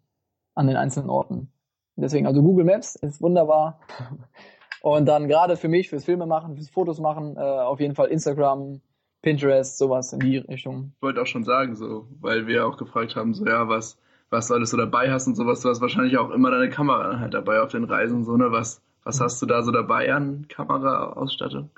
an 0.55 0.69
den 0.69 0.77
einzelnen 0.77 1.11
Orten. 1.11 1.53
Deswegen, 1.97 2.27
also 2.27 2.43
Google 2.43 2.65
Maps 2.65 2.95
ist 2.97 3.21
wunderbar. 3.21 3.81
Und 4.83 5.07
dann 5.07 5.29
gerade 5.29 5.57
für 5.57 5.69
mich, 5.69 5.89
fürs 5.89 6.05
Filme 6.05 6.27
machen, 6.27 6.57
fürs 6.57 6.69
Fotos 6.69 6.99
machen, 6.99 7.37
äh, 7.37 7.41
auf 7.41 7.79
jeden 7.79 7.95
Fall 7.95 8.09
Instagram, 8.09 8.81
Pinterest, 9.23 9.79
sowas 9.79 10.13
in 10.13 10.19
die 10.19 10.39
Richtung. 10.39 10.93
Ich 10.97 11.03
wollte 11.03 11.23
auch 11.23 11.27
schon 11.27 11.45
sagen, 11.45 11.77
so, 11.77 12.09
weil 12.21 12.49
wir 12.49 12.67
auch 12.67 12.77
gefragt 12.77 13.15
haben, 13.15 13.33
so 13.33 13.47
ja, 13.47 13.69
was, 13.69 13.97
was 14.31 14.49
du 14.49 14.55
alles 14.55 14.71
so 14.71 14.77
dabei 14.77 15.13
hast 15.13 15.29
und 15.29 15.37
sowas, 15.37 15.61
du 15.61 15.69
hast 15.69 15.81
wahrscheinlich 15.81 16.19
auch 16.19 16.31
immer 16.31 16.51
deine 16.51 16.69
Kamera 16.69 17.21
halt 17.21 17.33
dabei 17.33 17.61
auf 17.61 17.71
den 17.71 17.85
Reisen, 17.85 18.25
so, 18.25 18.37
ne? 18.37 18.51
Was, 18.51 18.83
was 19.05 19.21
mhm. 19.21 19.25
hast 19.25 19.41
du 19.41 19.47
da 19.47 19.63
so 19.63 19.71
dabei 19.71 20.13
an 20.13 20.47
Kameraausstattung? 20.49 21.71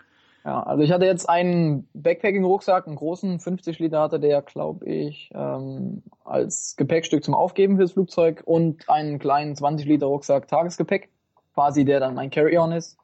Ja, 0.47 0.63
also 0.63 0.83
ich 0.83 0.91
hatte 0.91 1.05
jetzt 1.05 1.29
einen 1.29 1.87
Backpacking-Rucksack, 1.93 2.87
einen 2.87 2.97
großen, 2.97 3.39
50 3.39 3.79
Liter 3.81 4.01
hatte 4.01 4.19
der, 4.19 4.41
glaube 4.41 4.87
ich, 4.87 5.31
ähm, 5.35 6.03
als 6.25 6.77
Gepäckstück 6.77 7.23
zum 7.23 7.35
Aufgeben 7.35 7.77
fürs 7.77 7.93
Flugzeug 7.93 8.43
und 8.47 8.89
einen 8.89 9.19
kleinen 9.19 9.57
20 9.57 9.87
Liter 9.87 10.07
Rucksack 10.07 10.49
Tagesgepäck 10.49 11.11
quasi 11.55 11.85
der 11.85 12.01
dann 12.01 12.15
mein 12.15 12.31
Carry-On 12.31 12.73
ist. 12.73 12.99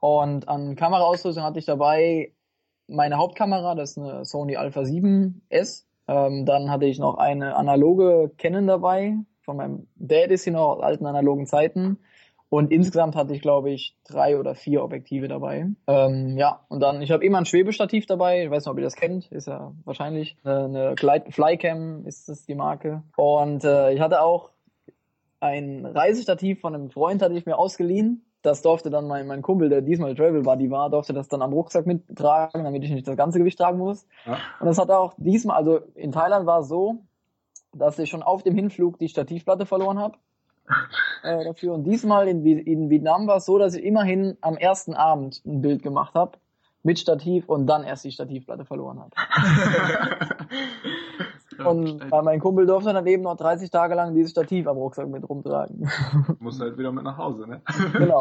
Und 0.00 0.48
an 0.48 0.76
Kameraausrüstung 0.76 1.44
hatte 1.44 1.58
ich 1.58 1.64
dabei 1.64 2.32
meine 2.86 3.16
Hauptkamera, 3.16 3.74
das 3.74 3.92
ist 3.92 3.98
eine 3.98 4.24
Sony 4.24 4.56
Alpha 4.56 4.80
7S. 4.80 5.84
Ähm, 6.06 6.44
dann 6.44 6.70
hatte 6.70 6.84
ich 6.84 6.98
noch 6.98 7.16
eine 7.16 7.56
analoge 7.56 8.30
Canon 8.36 8.66
dabei, 8.66 9.16
von 9.40 9.56
meinem 9.56 9.86
Dad 9.96 10.30
ist 10.30 10.44
sie 10.44 10.50
noch 10.50 10.76
aus 10.76 10.82
alten 10.82 11.06
analogen 11.06 11.46
Zeiten. 11.46 11.98
Und 12.50 12.70
insgesamt 12.70 13.16
hatte 13.16 13.34
ich, 13.34 13.42
glaube 13.42 13.70
ich, 13.70 13.96
drei 14.06 14.38
oder 14.38 14.54
vier 14.54 14.84
Objektive 14.84 15.26
dabei. 15.26 15.66
Ähm, 15.88 16.36
ja, 16.36 16.60
und 16.68 16.80
dann, 16.80 17.02
ich 17.02 17.10
habe 17.10 17.24
immer 17.24 17.38
ein 17.38 17.46
Schwebestativ 17.46 18.06
dabei. 18.06 18.44
Ich 18.44 18.50
weiß 18.50 18.64
nicht, 18.64 18.70
ob 18.70 18.78
ihr 18.78 18.84
das 18.84 18.94
kennt. 18.94 19.26
Ist 19.32 19.48
ja 19.48 19.72
wahrscheinlich 19.84 20.36
eine, 20.44 20.94
eine 20.98 21.30
Flycam, 21.30 22.06
ist 22.06 22.28
das 22.28 22.44
die 22.44 22.54
Marke. 22.54 23.02
Und 23.16 23.64
äh, 23.64 23.92
ich 23.92 24.00
hatte 24.00 24.22
auch 24.22 24.50
ein 25.40 25.86
Reisestativ 25.86 26.60
von 26.60 26.74
einem 26.74 26.90
Freund 26.90 27.22
hatte 27.22 27.34
ich 27.34 27.46
mir 27.46 27.58
ausgeliehen. 27.58 28.24
Das 28.42 28.60
durfte 28.60 28.90
dann 28.90 29.06
mein, 29.06 29.26
mein 29.26 29.40
Kumpel, 29.40 29.70
der 29.70 29.80
diesmal 29.80 30.14
Travel 30.14 30.42
Buddy 30.42 30.70
war, 30.70 30.90
durfte 30.90 31.14
das 31.14 31.28
dann 31.28 31.40
am 31.40 31.52
Rucksack 31.52 31.86
mittragen, 31.86 32.64
damit 32.64 32.84
ich 32.84 32.90
nicht 32.90 33.08
das 33.08 33.16
ganze 33.16 33.38
Gewicht 33.38 33.58
tragen 33.58 33.78
muss. 33.78 34.06
Ja. 34.26 34.38
Und 34.60 34.66
das 34.66 34.78
hat 34.78 34.90
auch 34.90 35.14
diesmal, 35.16 35.56
also 35.56 35.80
in 35.94 36.12
Thailand 36.12 36.46
war 36.46 36.60
es 36.60 36.68
so, 36.68 36.98
dass 37.72 37.98
ich 37.98 38.10
schon 38.10 38.22
auf 38.22 38.42
dem 38.42 38.54
Hinflug 38.54 38.98
die 38.98 39.08
Stativplatte 39.08 39.66
verloren 39.66 39.98
habe. 39.98 40.18
Äh, 41.22 41.42
dafür. 41.42 41.72
Und 41.72 41.84
diesmal 41.84 42.28
in, 42.28 42.44
in 42.44 42.90
Vietnam 42.90 43.26
war 43.26 43.38
es 43.38 43.46
so, 43.46 43.56
dass 43.56 43.74
ich 43.74 43.82
immerhin 43.82 44.36
am 44.42 44.58
ersten 44.58 44.92
Abend 44.92 45.40
ein 45.46 45.62
Bild 45.62 45.82
gemacht 45.82 46.14
habe 46.14 46.32
mit 46.82 46.98
Stativ 46.98 47.48
und 47.48 47.66
dann 47.66 47.82
erst 47.82 48.04
die 48.04 48.12
Stativplatte 48.12 48.66
verloren 48.66 49.00
habe. 49.00 49.10
und 51.58 52.10
bei 52.10 52.22
meinem 52.22 52.40
Kumpel 52.40 52.66
durfte 52.66 52.92
dann 52.92 53.06
eben 53.06 53.22
noch 53.22 53.36
30 53.36 53.70
Tage 53.70 53.94
lang 53.94 54.14
dieses 54.14 54.30
Stativ 54.30 54.66
am 54.66 54.76
Rucksack 54.76 55.08
mit 55.08 55.28
rumtragen. 55.28 55.88
Muss 56.40 56.60
halt 56.60 56.78
wieder 56.78 56.92
mit 56.92 57.04
nach 57.04 57.18
Hause, 57.18 57.46
ne? 57.46 57.62
genau. 57.92 58.20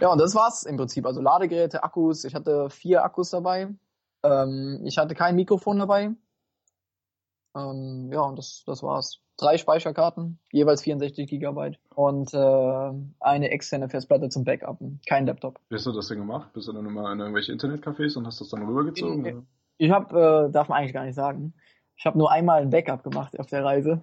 Ja, 0.00 0.12
und 0.12 0.20
das 0.20 0.34
war's 0.34 0.64
im 0.64 0.76
Prinzip. 0.76 1.06
Also 1.06 1.20
Ladegeräte, 1.20 1.82
Akkus. 1.82 2.24
Ich 2.24 2.34
hatte 2.34 2.70
vier 2.70 3.04
Akkus 3.04 3.30
dabei. 3.30 3.68
Ähm, 4.22 4.80
ich 4.84 4.98
hatte 4.98 5.14
kein 5.14 5.36
Mikrofon 5.36 5.78
dabei. 5.78 6.14
Ähm, 7.56 8.10
ja, 8.12 8.20
und 8.20 8.36
das, 8.36 8.62
das 8.66 8.82
war's. 8.82 9.20
Drei 9.36 9.56
Speicherkarten, 9.56 10.40
jeweils 10.50 10.82
64 10.82 11.28
Gigabyte 11.28 11.78
und 11.94 12.34
äh, 12.34 12.92
eine 13.20 13.50
externe 13.50 13.88
Festplatte 13.88 14.28
zum 14.28 14.44
Backupen. 14.44 15.00
Kein 15.06 15.26
Laptop. 15.26 15.60
Wie 15.68 15.76
hast 15.76 15.86
du 15.86 15.92
das 15.92 16.08
denn 16.08 16.18
gemacht? 16.18 16.52
Bist 16.54 16.66
du 16.66 16.72
dann 16.72 16.84
immer 16.84 17.12
in 17.12 17.20
irgendwelche 17.20 17.52
Internetcafés 17.52 18.18
und 18.18 18.26
hast 18.26 18.40
das 18.40 18.48
dann 18.48 18.66
rübergezogen? 18.66 19.46
Ich, 19.76 19.86
ich 19.86 19.90
habe, 19.92 20.48
äh, 20.48 20.52
darf 20.52 20.68
man 20.68 20.78
eigentlich 20.78 20.92
gar 20.92 21.04
nicht 21.04 21.14
sagen. 21.14 21.54
Ich 21.98 22.06
habe 22.06 22.16
nur 22.16 22.30
einmal 22.30 22.62
ein 22.62 22.70
Backup 22.70 23.02
gemacht 23.02 23.38
auf 23.40 23.46
der 23.46 23.64
Reise. 23.64 24.00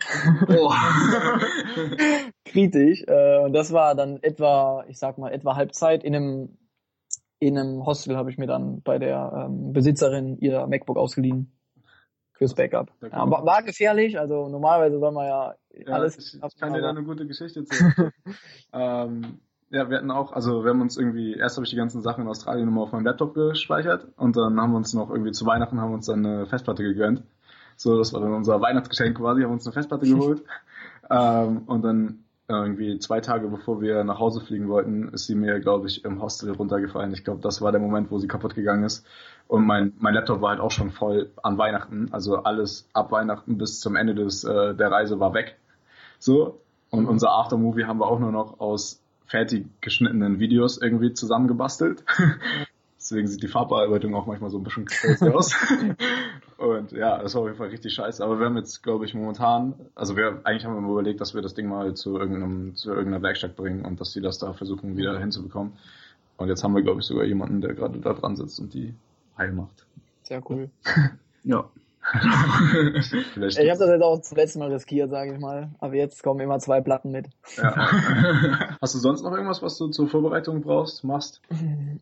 Oh. 0.50 0.70
Kritisch. 2.46 3.04
Äh, 3.08 3.40
und 3.40 3.54
das 3.54 3.72
war 3.72 3.96
dann 3.96 4.22
etwa, 4.22 4.84
ich 4.90 5.00
sag 5.00 5.18
mal, 5.18 5.32
etwa 5.32 5.56
Halbzeit 5.56 6.04
in 6.04 6.14
einem 6.14 6.58
in 7.40 7.58
einem 7.58 7.86
Hostel 7.86 8.16
habe 8.16 8.30
ich 8.30 8.38
mir 8.38 8.48
dann 8.48 8.82
bei 8.82 8.98
der 8.98 9.48
ähm, 9.48 9.74
Besitzerin 9.74 10.38
ihr 10.40 10.66
MacBook 10.68 10.98
ausgeliehen 10.98 11.52
fürs 12.34 12.54
Backup. 12.54 12.92
Ja, 13.02 13.30
war, 13.30 13.46
war, 13.46 13.64
gefährlich, 13.64 14.20
also 14.20 14.50
normalerweise 14.50 15.00
soll 15.00 15.12
man 15.12 15.28
ja, 15.28 15.56
ja 15.74 15.94
alles. 15.94 16.18
Ich, 16.18 16.42
ich 16.42 16.60
kann 16.60 16.74
dir 16.74 16.82
da 16.82 16.90
eine 16.90 17.04
gute 17.04 17.28
Geschichte 17.28 17.60
erzählen. 17.62 18.12
ähm, 18.74 19.40
ja, 19.70 19.90
wir 19.90 19.98
hatten 19.98 20.12
auch, 20.12 20.32
also 20.32 20.64
wir 20.64 20.72
haben 20.72 20.82
uns 20.82 20.98
irgendwie, 20.98 21.34
erst 21.34 21.58
habe 21.58 21.66
ich 21.66 21.72
die 21.72 21.76
ganzen 21.76 22.02
Sachen 22.02 22.24
in 22.24 22.30
Australien 22.30 22.68
immer 22.68 22.84
auf 22.84 22.92
meinem 22.92 23.06
Laptop 23.06 23.34
gespeichert 23.34 24.08
und 24.18 24.38
dann 24.38 24.60
haben 24.60 24.72
wir 24.72 24.78
uns 24.78 24.94
noch 24.94 25.10
irgendwie 25.10 25.32
zu 25.32 25.46
Weihnachten 25.46 25.80
haben 25.80 25.92
wir 25.92 25.96
uns 25.96 26.06
dann 26.06 26.26
eine 26.26 26.46
Festplatte 26.46 26.84
gegönnt. 26.84 27.24
So, 27.76 27.98
das 27.98 28.14
war 28.14 28.22
dann 28.22 28.34
unser 28.34 28.62
Weihnachtsgeschenk 28.62 29.18
quasi, 29.18 29.44
haben 29.44 29.52
uns 29.52 29.66
eine 29.66 29.74
Festplatte 29.74 30.06
geholt. 30.06 30.44
ähm, 31.10 31.64
und 31.66 31.84
dann 31.84 32.26
irgendwie 32.48 33.00
zwei 33.00 33.22
Tage 33.22 33.48
bevor 33.48 33.82
wir 33.82 34.04
nach 34.04 34.20
Hause 34.20 34.40
fliegen 34.40 34.70
wollten, 34.70 35.10
ist 35.10 35.26
sie 35.26 35.36
mir, 35.36 35.60
glaube 35.60 35.88
ich, 35.88 36.06
im 36.06 36.22
Hostel 36.22 36.52
runtergefallen. 36.52 37.12
Ich 37.14 37.24
glaube, 37.24 37.42
das 37.42 37.62
war 37.62 37.72
der 37.72 37.82
Moment, 37.82 38.12
wo 38.12 38.20
sie 38.20 38.28
kaputt 38.28 38.54
gegangen 38.54 38.84
ist. 38.84 39.06
Und 39.48 39.66
mein, 39.66 39.94
mein 40.00 40.14
Laptop 40.14 40.42
war 40.42 40.52
halt 40.52 40.60
auch 40.60 40.72
schon 40.72 40.92
voll 40.92 41.32
an 41.42 41.58
Weihnachten. 41.58 42.10
Also 42.12 42.38
alles 42.38 42.88
ab 42.94 43.12
Weihnachten 43.12 43.58
bis 43.58 43.80
zum 43.80 43.96
Ende 43.96 44.14
des, 44.14 44.44
äh, 44.44 44.76
der 44.76 44.92
Reise 44.92 45.20
war 45.20 45.34
weg. 45.34 45.58
So. 46.20 46.62
Und 46.92 47.04
mhm. 47.04 47.10
unser 47.10 47.32
Aftermovie 47.32 47.86
haben 47.86 48.00
wir 48.00 48.08
auch 48.08 48.20
nur 48.20 48.32
noch 48.32 48.60
aus 48.60 49.02
fertig 49.26 49.66
geschnittenen 49.82 50.40
Videos 50.40 50.80
irgendwie 50.80 51.14
zusammengebastelt. 51.14 52.04
Deswegen 52.98 53.28
sieht 53.28 53.44
die 53.44 53.48
Farbbearbeitung 53.48 54.16
auch 54.16 54.26
manchmal 54.28 54.50
so 54.50 54.58
ein 54.58 54.64
bisschen 54.64 54.86
crazy 54.86 55.30
aus. 55.30 55.54
und 56.58 56.94
ja, 56.94 57.18
das 57.22 57.36
war 57.36 57.42
auf 57.42 57.48
jeden 57.48 57.58
Fall 57.58 57.70
richtig 57.70 57.94
scheiße. 57.94 58.24
Aber 58.24 58.40
wir 58.40 58.46
haben 58.46 58.58
jetzt, 58.58 58.82
glaube 58.82 59.06
ich, 59.06 59.14
momentan, 59.14 59.74
also 59.94 60.16
wir 60.16 60.42
eigentlich 60.44 60.66
haben 60.66 60.82
wir 60.82 60.92
überlegt, 60.92 61.20
dass 61.20 61.34
wir 61.34 61.42
das 61.42 61.54
Ding 61.54 61.68
mal 61.68 61.94
zu 61.96 62.18
irgendeinem, 62.18 62.76
zu 62.76 62.92
irgendeiner 62.92 63.22
Werkstatt 63.22 63.56
bringen 63.56 63.84
und 63.84 64.00
dass 64.00 64.14
sie 64.14 64.22
das 64.22 64.38
da 64.38 64.54
versuchen 64.54 64.96
wieder 64.96 65.20
hinzubekommen. 65.20 65.74
Und 66.38 66.48
jetzt 66.48 66.64
haben 66.64 66.76
wir, 66.76 66.82
glaube 66.82 67.02
ich, 67.02 67.06
sogar 67.06 67.26
jemanden, 67.26 67.62
der 67.62 67.74
gerade 67.74 68.00
da 68.00 68.14
dran 68.14 68.36
sitzt 68.36 68.60
und 68.60 68.74
die 68.74 68.94
heil 69.38 69.52
macht. 69.52 69.86
Sehr 70.24 70.42
cool. 70.50 70.70
ja. 71.44 71.70
ich 72.14 73.12
habe 73.34 73.50
das 73.50 73.80
jetzt 73.80 74.04
auch 74.04 74.22
zum 74.22 74.38
letzten 74.38 74.60
Mal 74.60 74.72
riskiert, 74.72 75.10
sage 75.10 75.34
ich 75.34 75.40
mal. 75.40 75.72
Aber 75.80 75.96
jetzt 75.96 76.24
kommen 76.24 76.40
immer 76.40 76.60
zwei 76.60 76.80
Platten 76.82 77.12
mit. 77.12 77.28
Ja. 77.58 77.76
Hast 78.82 78.94
du 78.94 79.00
sonst 79.00 79.24
noch 79.24 79.32
irgendwas, 79.32 79.62
was 79.62 79.78
du 79.78 79.88
zur 79.90 80.08
Vorbereitung 80.08 80.62
brauchst, 80.62 81.04
machst? 81.04 81.42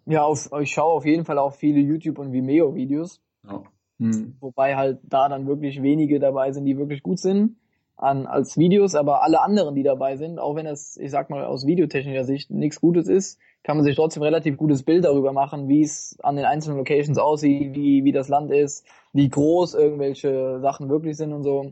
Ja, 0.05 0.23
auf, 0.23 0.49
ich 0.59 0.71
schaue 0.71 0.93
auf 0.93 1.05
jeden 1.05 1.25
Fall 1.25 1.37
auch 1.37 1.53
viele 1.55 1.79
YouTube- 1.79 2.19
und 2.19 2.33
Vimeo-Videos. 2.33 3.21
Ja. 3.47 3.63
Hm. 3.99 4.35
Wobei 4.39 4.75
halt 4.75 4.99
da 5.03 5.29
dann 5.29 5.47
wirklich 5.47 5.81
wenige 5.81 6.19
dabei 6.19 6.51
sind, 6.51 6.65
die 6.65 6.77
wirklich 6.77 7.03
gut 7.03 7.19
sind 7.19 7.57
an, 7.95 8.25
als 8.25 8.57
Videos, 8.57 8.95
aber 8.95 9.23
alle 9.23 9.41
anderen, 9.41 9.75
die 9.75 9.83
dabei 9.83 10.17
sind, 10.17 10.39
auch 10.39 10.55
wenn 10.55 10.65
es, 10.65 10.97
ich 10.97 11.11
sag 11.11 11.29
mal, 11.29 11.45
aus 11.45 11.65
videotechnischer 11.65 12.25
Sicht 12.25 12.49
nichts 12.49 12.81
Gutes 12.81 13.07
ist, 13.07 13.39
kann 13.63 13.77
man 13.77 13.85
sich 13.85 13.95
trotzdem 13.95 14.23
relativ 14.23 14.57
gutes 14.57 14.83
Bild 14.83 15.05
darüber 15.05 15.31
machen, 15.31 15.69
wie 15.69 15.83
es 15.83 16.17
an 16.21 16.35
den 16.35 16.45
einzelnen 16.45 16.77
Locations 16.77 17.17
aussieht, 17.17 17.75
wie, 17.75 18.03
wie 18.03 18.11
das 18.11 18.27
Land 18.27 18.51
ist, 18.51 18.85
wie 19.13 19.29
groß 19.29 19.75
irgendwelche 19.75 20.59
Sachen 20.59 20.89
wirklich 20.89 21.15
sind 21.15 21.31
und 21.31 21.43
so. 21.43 21.71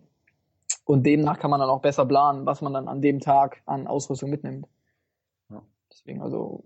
Und 0.85 1.05
demnach 1.05 1.37
kann 1.37 1.51
man 1.51 1.59
dann 1.59 1.69
auch 1.69 1.81
besser 1.81 2.05
planen, 2.05 2.45
was 2.45 2.61
man 2.61 2.73
dann 2.73 2.87
an 2.87 3.01
dem 3.01 3.19
Tag 3.19 3.61
an 3.65 3.87
Ausrüstung 3.87 4.29
mitnimmt. 4.29 4.67
Ja. 5.49 5.61
Deswegen 5.91 6.21
also 6.21 6.63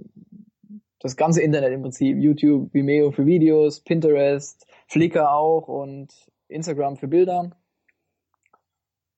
das 1.00 1.18
ganze 1.18 1.42
Internet 1.42 1.74
im 1.74 1.82
Prinzip, 1.82 2.18
YouTube, 2.18 2.74
Vimeo 2.74 3.12
für 3.12 3.26
Videos, 3.26 3.80
Pinterest, 3.80 4.66
Flickr 4.88 5.34
auch 5.34 5.68
und 5.68 6.14
Instagram 6.48 6.98
für 6.98 7.08
Bilder. 7.08 7.52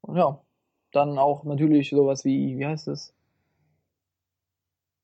Und 0.02 0.15
ja, 0.15 0.42
dann 0.92 1.18
auch 1.18 1.44
natürlich 1.44 1.89
sowas 1.89 2.24
wie, 2.26 2.58
wie 2.58 2.65
heißt 2.65 2.88
es? 2.88 3.13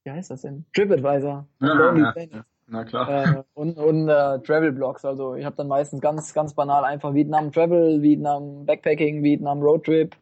Wie 0.03 0.11
heißt 0.11 0.31
das 0.31 0.41
denn? 0.41 0.65
TripAdvisor. 0.73 1.47
Ja, 1.59 1.95
ja, 1.97 2.13
ja. 2.17 2.45
Na 2.67 2.83
klar. 2.83 3.09
Äh, 3.09 3.43
und 3.53 3.77
und 3.77 4.09
äh, 4.09 4.39
Travel 4.39 4.71
Blogs. 4.71 5.05
Also 5.05 5.35
ich 5.35 5.45
habe 5.45 5.55
dann 5.55 5.67
meistens 5.67 6.01
ganz, 6.01 6.33
ganz 6.33 6.53
banal 6.53 6.85
einfach 6.85 7.13
Vietnam 7.13 7.51
Travel, 7.51 8.01
Vietnam 8.01 8.65
Backpacking, 8.65 9.23
Vietnam 9.23 9.61
Roadtrip, 9.61 10.15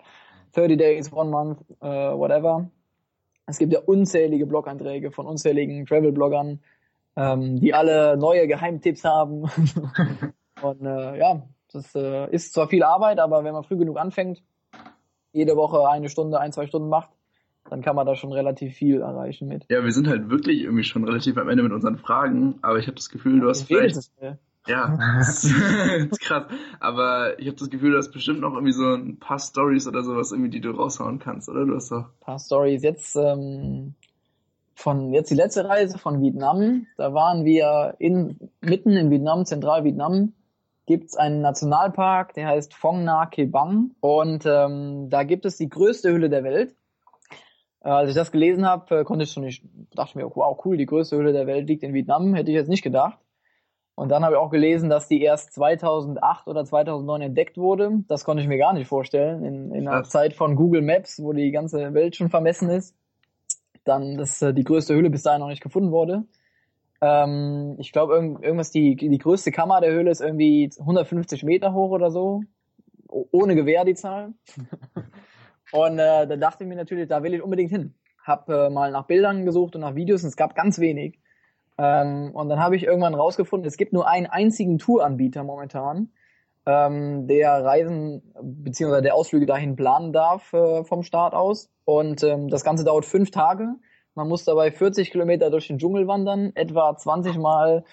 30 0.54 0.78
Days, 0.78 1.14
One 1.14 1.30
Month, 1.30 1.62
äh, 1.82 1.86
whatever. 1.86 2.70
Es 3.46 3.58
gibt 3.58 3.74
ja 3.74 3.80
unzählige 3.80 4.46
Blog-Einträge 4.46 5.12
von 5.12 5.26
unzähligen 5.26 5.86
Travel-Bloggern, 5.86 6.62
ähm, 7.16 7.60
die 7.60 7.74
alle 7.74 8.18
neue 8.18 8.48
Geheimtipps 8.48 9.04
haben. 9.04 9.44
und 10.62 10.86
äh, 10.86 11.18
ja, 11.18 11.44
das 11.72 11.94
äh, 11.96 12.30
ist 12.32 12.54
zwar 12.54 12.68
viel 12.68 12.84
Arbeit, 12.84 13.20
aber 13.20 13.44
wenn 13.44 13.54
man 13.54 13.64
früh 13.64 13.78
genug 13.78 13.98
anfängt, 13.98 14.42
jede 15.32 15.56
Woche 15.56 15.88
eine 15.90 16.10
Stunde, 16.10 16.40
ein, 16.40 16.52
zwei 16.52 16.68
Stunden 16.68 16.90
macht, 16.90 17.10
dann 17.70 17.82
kann 17.82 17.96
man 17.96 18.06
da 18.06 18.16
schon 18.16 18.34
relativ 18.34 18.76
viel 18.76 19.02
erreichen 19.02 19.48
mit. 19.48 19.66
Ja, 19.70 19.84
wir 19.84 19.92
sind 19.92 20.08
halt 20.08 20.30
wirklich 20.30 20.62
irgendwie 20.62 20.84
schon 20.84 21.04
relativ 21.06 21.38
am 21.38 21.48
Ende 21.48 21.64
mit 21.64 21.72
unseren 21.72 21.98
Fragen, 21.98 22.60
aber 22.62 22.80
ich 22.80 22.88
habe 22.88 22.96
das 22.96 23.10
Gefühl, 23.10 23.40
du 23.40 23.50
hast 23.50 23.64
vielleicht... 23.64 24.12
Ja, 24.68 24.96
das 25.18 25.44
ist 25.44 26.22
krass. 26.22 26.46
Aber 26.80 27.40
ich 27.40 27.48
habe 27.48 27.58
das 27.58 27.70
Gefühl, 27.70 27.92
du 27.92 27.98
hast 27.98 28.12
bestimmt 28.12 28.42
noch 28.42 28.54
irgendwie 28.54 28.74
so 28.74 28.94
ein 28.94 29.18
paar 29.18 29.40
Stories 29.40 29.88
oder 29.88 30.04
sowas, 30.04 30.32
irgendwie, 30.32 30.52
die 30.52 30.62
du 30.62 30.70
raushauen 30.72 31.18
kannst, 31.18 31.50
oder? 31.50 31.66
Du 31.66 31.76
hast 31.76 31.92
doch. 31.92 32.06
Ein 32.06 32.20
paar 32.20 32.40
Stories. 32.40 32.84
Jetzt 32.84 33.16
ähm, 33.16 33.96
von 34.82 35.14
jetzt 35.14 35.32
die 35.32 35.36
letzte 35.36 35.68
Reise 35.68 35.98
von 35.98 36.22
Vietnam. 36.22 36.88
Da 36.98 37.14
waren 37.14 37.46
wir 37.46 37.96
in 38.00 38.52
mitten 38.62 38.92
in 38.92 39.10
Vietnam, 39.10 39.46
Zentral-Vietnam, 39.46 40.34
gibt 40.86 41.10
es 41.10 41.16
einen 41.16 41.42
Nationalpark, 41.42 42.34
der 42.34 42.48
heißt 42.48 42.74
Phong 42.74 43.04
Na 43.04 43.28
Ke 43.28 43.46
Bang. 43.48 43.92
Und 44.02 44.46
ähm, 44.46 45.10
da 45.10 45.24
gibt 45.24 45.46
es 45.46 45.58
die 45.58 45.70
größte 45.70 46.12
Hülle 46.12 46.30
der 46.30 46.44
Welt. 46.44 46.76
Äh, 47.84 47.90
als 47.90 48.10
ich 48.10 48.16
das 48.16 48.32
gelesen 48.32 48.66
habe, 48.66 49.00
äh, 49.00 49.04
konnte 49.04 49.24
ich 49.24 49.32
schon 49.32 49.44
nicht, 49.44 49.64
dachte 49.96 50.18
mir, 50.18 50.30
wow, 50.36 50.60
cool, 50.66 50.78
die 50.78 50.86
größte 50.86 51.18
Hülle 51.18 51.34
der 51.34 51.48
Welt 51.48 51.68
liegt 51.68 51.84
in 51.84 51.94
Vietnam, 51.94 52.34
hätte 52.34 52.52
ich 52.52 52.56
jetzt 52.56 52.70
nicht 52.70 52.84
gedacht. 52.84 53.18
Und 53.96 54.10
dann 54.10 54.24
habe 54.24 54.36
ich 54.36 54.40
auch 54.40 54.50
gelesen, 54.50 54.90
dass 54.90 55.08
die 55.08 55.22
erst 55.22 55.54
2008 55.54 56.48
oder 56.48 56.66
2009 56.66 57.22
entdeckt 57.22 57.58
wurde. 57.58 58.04
Das 58.08 58.24
konnte 58.24 58.42
ich 58.42 58.50
mir 58.50 58.58
gar 58.58 58.74
nicht 58.74 58.88
vorstellen. 58.88 59.44
In, 59.44 59.72
in 59.72 59.88
einer 59.88 60.04
Zeit 60.04 60.34
von 60.34 60.56
Google 60.56 60.82
Maps, 60.82 61.22
wo 61.22 61.34
die 61.34 61.52
ganze 61.52 61.94
Welt 61.94 62.16
schon 62.16 62.30
vermessen 62.30 62.70
ist. 62.70 62.96
Dann, 63.84 64.18
dass 64.18 64.42
äh, 64.42 64.54
die 64.54 64.64
größte 64.64 64.94
Höhle 64.94 65.10
bis 65.10 65.24
dahin 65.24 65.42
noch 65.42 65.48
nicht 65.48 65.64
gefunden 65.64 65.92
wurde. 65.92 66.24
Ähm, 67.02 67.76
ich 67.80 67.92
glaube, 67.92 68.14
irgend, 68.14 68.44
irgendwas, 68.44 68.72
die, 68.72 68.96
die 68.96 69.18
größte 69.18 69.52
Kammer 69.52 69.82
der 69.82 69.92
Höhle 69.92 70.12
ist 70.12 70.22
irgendwie 70.22 70.70
150 70.80 71.44
Meter 71.44 71.74
hoch 71.74 71.92
oder 71.92 72.12
so. 72.12 72.42
Ohne 73.08 73.56
Gewehr 73.56 73.84
die 73.84 73.96
Zahl. 73.96 74.34
Und 75.72 76.00
äh, 76.00 76.28
da 76.28 76.36
dachte 76.36 76.64
ich 76.64 76.70
mir 76.70 76.76
natürlich, 76.76 77.08
da 77.08 77.24
will 77.24 77.34
ich 77.34 77.42
unbedingt 77.42 77.72
hin. 77.72 77.96
Hab 78.24 78.50
äh, 78.50 78.70
mal 78.70 78.92
nach 78.92 79.08
Bildern 79.08 79.46
gesucht 79.46 79.76
und 79.76 79.82
nach 79.82 79.96
Videos 79.96 80.22
und 80.22 80.30
es 80.30 80.36
gab 80.36 80.54
ganz 80.54 80.80
wenig. 80.80 81.20
Ähm, 81.78 82.32
und 82.34 82.50
dann 82.50 82.60
habe 82.60 82.76
ich 82.76 82.84
irgendwann 82.84 83.16
rausgefunden, 83.16 83.68
es 83.68 83.78
gibt 83.78 83.94
nur 83.94 84.08
einen 84.08 84.28
einzigen 84.28 84.78
Touranbieter 84.78 85.44
momentan, 85.44 86.12
ähm, 86.66 87.28
der 87.28 87.64
Reisen 87.64 88.22
bzw. 88.40 89.02
der 89.02 89.16
Ausflüge 89.16 89.46
dahin 89.46 89.76
planen 89.76 90.14
darf 90.14 90.54
äh, 90.54 90.84
vom 90.84 91.02
Start 91.04 91.34
aus. 91.34 91.72
Und 91.92 92.24
ähm, 92.24 92.48
das 92.48 92.64
Ganze 92.64 92.86
dauert 92.86 93.06
fünf 93.06 93.32
Tage. 93.32 93.76
Man 94.16 94.30
muss 94.30 94.46
dabei 94.46 94.72
40 94.72 95.12
Kilometer 95.12 95.50
durch 95.50 95.68
den 95.68 95.78
Dschungel 95.78 96.08
wandern, 96.08 96.52
etwa 96.56 96.96
20 96.96 97.38
Mal 97.38 97.84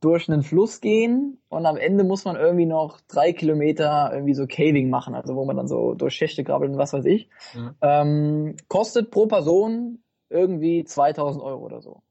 durch 0.00 0.28
einen 0.28 0.42
Fluss 0.42 0.80
gehen 0.80 1.40
und 1.48 1.64
am 1.64 1.76
Ende 1.76 2.04
muss 2.04 2.24
man 2.24 2.36
irgendwie 2.36 2.66
noch 2.66 3.00
drei 3.08 3.32
Kilometer 3.32 4.10
irgendwie 4.12 4.34
so 4.34 4.46
Caving 4.46 4.90
machen, 4.90 5.14
also 5.14 5.34
wo 5.34 5.44
man 5.44 5.56
dann 5.56 5.68
so 5.68 5.94
durch 5.94 6.14
Schächte 6.14 6.44
krabbelt 6.44 6.72
und 6.72 6.78
was 6.78 6.92
weiß 6.92 7.04
ich. 7.06 7.30
Mhm. 7.54 7.74
Ähm, 7.80 8.56
kostet 8.68 9.10
pro 9.10 9.26
Person 9.26 10.02
irgendwie 10.28 10.84
2000 10.84 11.42
Euro 11.42 11.64
oder 11.64 11.80
so. 11.80 12.02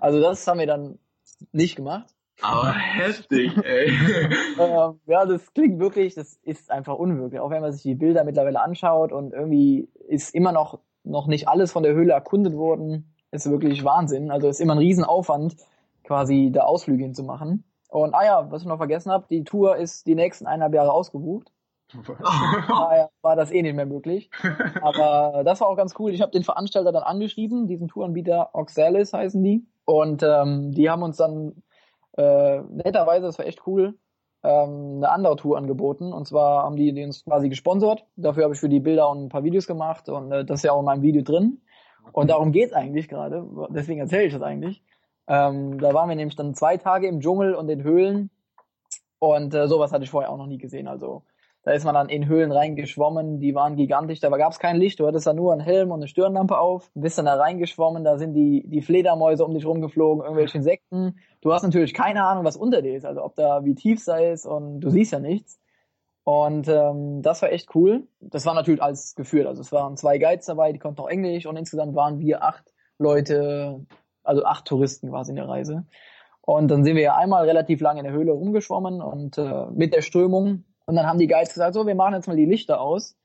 Also 0.00 0.20
das 0.20 0.46
haben 0.46 0.58
wir 0.58 0.66
dann 0.66 0.98
nicht 1.52 1.76
gemacht. 1.76 2.14
Aber 2.42 2.72
heftig, 2.72 3.56
ey. 3.64 3.90
ähm, 4.58 5.00
ja, 5.06 5.24
das 5.24 5.52
klingt 5.54 5.78
wirklich, 5.78 6.14
das 6.14 6.34
ist 6.42 6.70
einfach 6.70 6.96
unwirklich. 6.96 7.40
Auch 7.40 7.50
wenn 7.50 7.62
man 7.62 7.72
sich 7.72 7.82
die 7.82 7.94
Bilder 7.94 8.24
mittlerweile 8.24 8.60
anschaut 8.60 9.12
und 9.12 9.32
irgendwie 9.32 9.88
ist 10.08 10.34
immer 10.34 10.52
noch, 10.52 10.80
noch 11.04 11.26
nicht 11.26 11.48
alles 11.48 11.72
von 11.72 11.82
der 11.82 11.94
Höhle 11.94 12.12
erkundet 12.12 12.54
worden. 12.54 13.14
Ist 13.30 13.50
wirklich 13.50 13.84
Wahnsinn. 13.84 14.30
Also 14.30 14.48
ist 14.48 14.60
immer 14.60 14.74
ein 14.74 14.78
Riesenaufwand, 14.78 15.56
quasi 16.04 16.50
da 16.52 16.62
Ausflüge 16.62 17.02
hinzumachen. 17.02 17.64
Und 17.88 18.14
ah 18.14 18.24
ja, 18.24 18.50
was 18.50 18.62
ich 18.62 18.68
noch 18.68 18.76
vergessen 18.76 19.10
habe, 19.12 19.26
die 19.28 19.44
Tour 19.44 19.76
ist 19.76 20.06
die 20.06 20.14
nächsten 20.14 20.46
eineinhalb 20.46 20.74
Jahre 20.74 20.92
ausgebucht. 20.92 21.50
Daher 21.92 23.10
war 23.22 23.36
das 23.36 23.52
eh 23.52 23.62
nicht 23.62 23.76
mehr 23.76 23.86
möglich. 23.86 24.30
Aber 24.82 25.42
das 25.44 25.60
war 25.60 25.68
auch 25.68 25.76
ganz 25.76 25.94
cool. 25.98 26.12
Ich 26.12 26.20
habe 26.20 26.32
den 26.32 26.42
Veranstalter 26.42 26.92
dann 26.92 27.02
angeschrieben, 27.02 27.68
diesen 27.68 27.88
Touranbieter 27.88 28.50
Oxalis 28.52 29.12
heißen 29.12 29.42
die. 29.42 29.66
Und 29.84 30.22
ähm, 30.22 30.72
die 30.72 30.90
haben 30.90 31.02
uns 31.02 31.18
dann 31.18 31.62
äh, 32.16 32.60
netterweise, 32.60 33.26
das 33.26 33.38
war 33.38 33.46
echt 33.46 33.66
cool, 33.66 33.94
ähm, 34.42 34.96
eine 34.96 35.10
andere 35.10 35.36
Tour 35.36 35.56
angeboten. 35.56 36.12
Und 36.12 36.26
zwar 36.26 36.64
haben 36.64 36.76
die, 36.76 36.92
die 36.92 37.04
uns 37.04 37.24
quasi 37.24 37.48
gesponsert. 37.48 38.06
Dafür 38.16 38.44
habe 38.44 38.54
ich 38.54 38.60
für 38.60 38.68
die 38.68 38.80
Bilder 38.80 39.08
und 39.10 39.24
ein 39.24 39.28
paar 39.28 39.44
Videos 39.44 39.66
gemacht 39.66 40.08
und 40.08 40.30
äh, 40.32 40.44
das 40.44 40.60
ist 40.60 40.64
ja 40.64 40.72
auch 40.72 40.80
in 40.80 40.84
meinem 40.84 41.02
Video 41.02 41.22
drin. 41.22 41.60
Und 42.12 42.28
darum 42.30 42.52
geht's 42.52 42.72
eigentlich 42.72 43.08
gerade. 43.08 43.46
Deswegen 43.70 44.00
erzähle 44.00 44.24
ich 44.24 44.32
das 44.32 44.42
eigentlich. 44.42 44.82
Ähm, 45.26 45.80
da 45.80 45.94
waren 45.94 46.08
wir 46.08 46.16
nämlich 46.16 46.36
dann 46.36 46.54
zwei 46.54 46.76
Tage 46.76 47.08
im 47.08 47.20
Dschungel 47.20 47.54
und 47.54 47.68
in 47.68 47.82
Höhlen. 47.82 48.30
Und 49.18 49.54
äh, 49.54 49.66
sowas 49.68 49.92
hatte 49.92 50.04
ich 50.04 50.10
vorher 50.10 50.30
auch 50.30 50.36
noch 50.36 50.46
nie 50.46 50.58
gesehen. 50.58 50.86
Also 50.86 51.22
da 51.64 51.72
ist 51.72 51.84
man 51.84 51.94
dann 51.94 52.10
in 52.10 52.28
Höhlen 52.28 52.52
reingeschwommen, 52.52 53.40
die 53.40 53.54
waren 53.54 53.76
gigantisch, 53.76 54.20
da 54.20 54.28
gab 54.28 54.52
es 54.52 54.58
kein 54.58 54.76
Licht, 54.76 55.00
du 55.00 55.06
hattest 55.06 55.26
da 55.26 55.32
nur 55.32 55.52
einen 55.52 55.62
Helm 55.62 55.90
und 55.90 56.00
eine 56.00 56.08
Stirnlampe 56.08 56.58
auf, 56.58 56.90
bist 56.94 57.16
dann 57.16 57.24
da 57.24 57.34
reingeschwommen, 57.34 58.04
da 58.04 58.18
sind 58.18 58.34
die, 58.34 58.64
die 58.66 58.82
Fledermäuse 58.82 59.44
um 59.44 59.54
dich 59.54 59.64
rumgeflogen, 59.64 60.22
irgendwelche 60.22 60.58
Insekten. 60.58 61.16
Du 61.40 61.52
hast 61.52 61.62
natürlich 61.62 61.94
keine 61.94 62.24
Ahnung, 62.24 62.44
was 62.44 62.56
unter 62.56 62.82
dir 62.82 62.94
ist, 62.94 63.06
also 63.06 63.24
ob 63.24 63.34
da 63.34 63.64
wie 63.64 63.74
tief 63.74 64.02
sei 64.02 64.28
es 64.28 64.44
und 64.44 64.80
du 64.80 64.90
siehst 64.90 65.12
ja 65.12 65.20
nichts. 65.20 65.58
Und 66.24 66.68
ähm, 66.68 67.22
das 67.22 67.42
war 67.42 67.52
echt 67.52 67.74
cool. 67.74 68.06
Das 68.20 68.46
war 68.46 68.54
natürlich 68.54 68.82
alles 68.82 69.14
geführt. 69.14 69.46
Also 69.46 69.60
es 69.60 69.72
waren 69.72 69.96
zwei 69.96 70.18
Guides 70.18 70.46
dabei, 70.46 70.72
die 70.72 70.78
konnten 70.78 71.00
auch 71.00 71.08
Englisch 71.08 71.46
und 71.46 71.56
insgesamt 71.56 71.94
waren 71.94 72.18
wir 72.18 72.42
acht 72.42 72.72
Leute, 72.98 73.84
also 74.22 74.44
acht 74.44 74.66
Touristen 74.66 75.10
quasi 75.10 75.32
in 75.32 75.36
der 75.36 75.48
Reise. 75.48 75.86
Und 76.40 76.70
dann 76.70 76.84
sind 76.84 76.96
wir 76.96 77.02
ja 77.02 77.16
einmal 77.16 77.46
relativ 77.46 77.80
lange 77.80 78.00
in 78.00 78.04
der 78.04 78.14
Höhle 78.14 78.32
rumgeschwommen 78.32 79.00
und 79.00 79.38
äh, 79.38 79.66
mit 79.72 79.94
der 79.94 80.02
Strömung 80.02 80.64
und 80.86 80.96
dann 80.96 81.06
haben 81.06 81.18
die 81.18 81.26
Guides 81.26 81.54
gesagt, 81.54 81.74
so, 81.74 81.86
wir 81.86 81.94
machen 81.94 82.14
jetzt 82.14 82.28
mal 82.28 82.36
die 82.36 82.44
Lichter 82.44 82.80
aus 82.80 83.16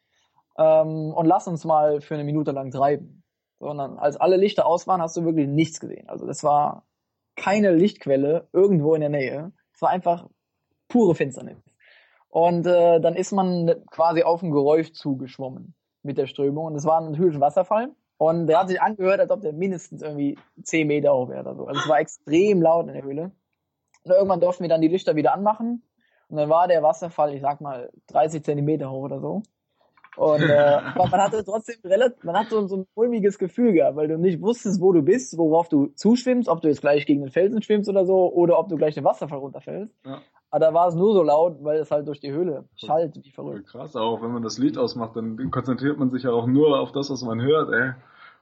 ähm, 0.58 1.14
und 1.14 1.26
lass 1.26 1.48
uns 1.48 1.66
mal 1.66 2.02
für 2.02 2.16
eine 2.16 2.24
Minute 2.24 2.52
lang 2.52 2.72
treiben. 2.72 3.24
So, 3.60 3.70
und 3.70 3.78
dann, 3.78 3.98
als 3.98 4.18
alle 4.18 4.38
Lichter 4.38 4.66
aus 4.66 4.88
waren, 4.88 5.02
hast 5.02 5.18
du 5.18 5.26
wirklich 5.26 5.48
nichts 5.48 5.80
gesehen. 5.80 6.08
Also 6.10 6.26
das 6.26 6.44
war 6.44 6.86
keine 7.36 7.72
Lichtquelle 7.72 8.48
irgendwo 8.54 8.94
in 8.96 9.02
der 9.02 9.10
Nähe. 9.10 9.52
Es 9.74 9.82
war 9.82 9.90
einfach 9.90 10.28
pure 10.88 11.16
Finsternis. 11.16 11.58
Und 12.30 12.66
äh, 12.68 13.00
dann 13.02 13.16
ist 13.16 13.32
man 13.32 13.74
quasi 13.90 14.24
auf 14.24 14.44
ein 14.44 14.52
Geräusch 14.52 14.92
zugeschwommen 14.94 15.76
mit 16.04 16.18
der 16.18 16.28
Strömung. 16.28 16.66
Und 16.66 16.76
es 16.76 16.86
war 16.86 17.02
natürlich 17.02 17.36
ein 17.36 17.42
Wasserfall. 17.42 17.92
Und 18.18 18.48
der 18.48 18.60
hat 18.60 18.68
sich 18.68 18.82
angehört, 18.82 19.20
als 19.20 19.32
ob 19.32 19.42
der 19.42 19.54
mindestens 19.54 20.02
irgendwie 20.02 20.38
10 20.62 20.88
Meter 20.88 21.14
hoch 21.14 21.30
wäre 21.30 21.42
oder 21.42 21.56
so. 21.56 21.66
Also 21.66 21.80
es 21.80 21.88
war 21.88 22.00
extrem 22.00 22.62
laut 22.62 22.88
in 22.88 22.94
der 22.94 23.04
Höhle. 23.04 23.32
Und 24.04 24.12
irgendwann 24.12 24.42
durften 24.42 24.64
wir 24.64 24.70
dann 24.70 24.82
die 24.82 24.88
Lichter 24.88 25.16
wieder 25.16 25.34
anmachen. 25.34 25.89
Und 26.30 26.38
dann 26.38 26.50
war 26.50 26.68
der 26.68 26.84
Wasserfall, 26.84 27.34
ich 27.34 27.42
sag 27.42 27.60
mal, 27.60 27.90
30 28.08 28.44
Zentimeter 28.44 28.92
hoch 28.92 29.04
oder 29.04 29.20
so. 29.20 29.42
Und 30.16 30.42
äh, 30.42 30.82
man 30.96 31.12
hatte 31.12 31.44
trotzdem 31.44 31.78
relativ, 31.84 32.24
man 32.24 32.38
hat 32.38 32.50
so, 32.50 32.68
so 32.68 32.78
ein 32.78 32.88
mulmiges 32.96 33.40
Gefühl 33.40 33.74
gehabt, 33.74 33.96
weil 33.96 34.08
du 34.08 34.18
nicht 34.18 34.42
wusstest, 34.42 34.82
wo 34.82 34.92
du 34.92 35.02
bist, 35.02 35.38
worauf 35.38 35.70
du 35.70 35.88
zuschwimmst, 35.96 36.50
ob 36.50 36.62
du 36.62 36.68
jetzt 36.68 36.82
gleich 36.82 37.06
gegen 37.06 37.22
den 37.22 37.32
Felsen 37.32 37.62
schwimmst 37.62 37.90
oder 37.90 38.06
so, 38.06 38.32
oder 38.32 38.60
ob 38.60 38.70
du 38.70 38.76
gleich 38.76 38.96
den 38.96 39.04
Wasserfall 39.04 39.40
runterfällst. 39.40 39.94
Ja. 40.06 40.22
Aber 40.52 40.66
da 40.66 40.74
war 40.74 40.88
es 40.88 40.96
nur 40.96 41.14
so 41.14 41.24
laut, 41.24 41.64
weil 41.64 41.80
es 41.80 41.92
halt 41.92 42.08
durch 42.08 42.20
die 42.20 42.32
Höhle 42.32 42.66
schallt 42.76 43.16
wie 43.24 43.32
verrückt. 43.32 43.70
Krass, 43.70 43.96
auch 43.96 44.22
wenn 44.22 44.32
man 44.32 44.44
das 44.44 44.58
Lied 44.58 44.78
ausmacht, 44.78 45.16
dann 45.16 45.52
konzentriert 45.52 45.98
man 45.98 46.12
sich 46.12 46.24
ja 46.24 46.32
auch 46.32 46.48
nur 46.48 46.80
auf 46.80 46.92
das, 46.92 47.10
was 47.10 47.22
man 47.22 47.42
hört, 47.42 47.72
ey. 47.72 47.92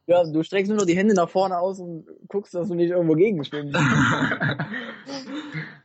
Ja, 0.08 0.24
du 0.24 0.42
streckst 0.42 0.70
nur 0.70 0.80
noch 0.80 0.86
die 0.86 0.96
Hände 0.96 1.14
nach 1.14 1.30
vorne 1.30 1.60
aus 1.60 1.82
und 1.82 2.06
guckst, 2.30 2.56
dass 2.56 2.70
du 2.70 2.76
nicht 2.76 2.92
irgendwo 2.92 3.14
gegenschwimmst. 3.14 3.76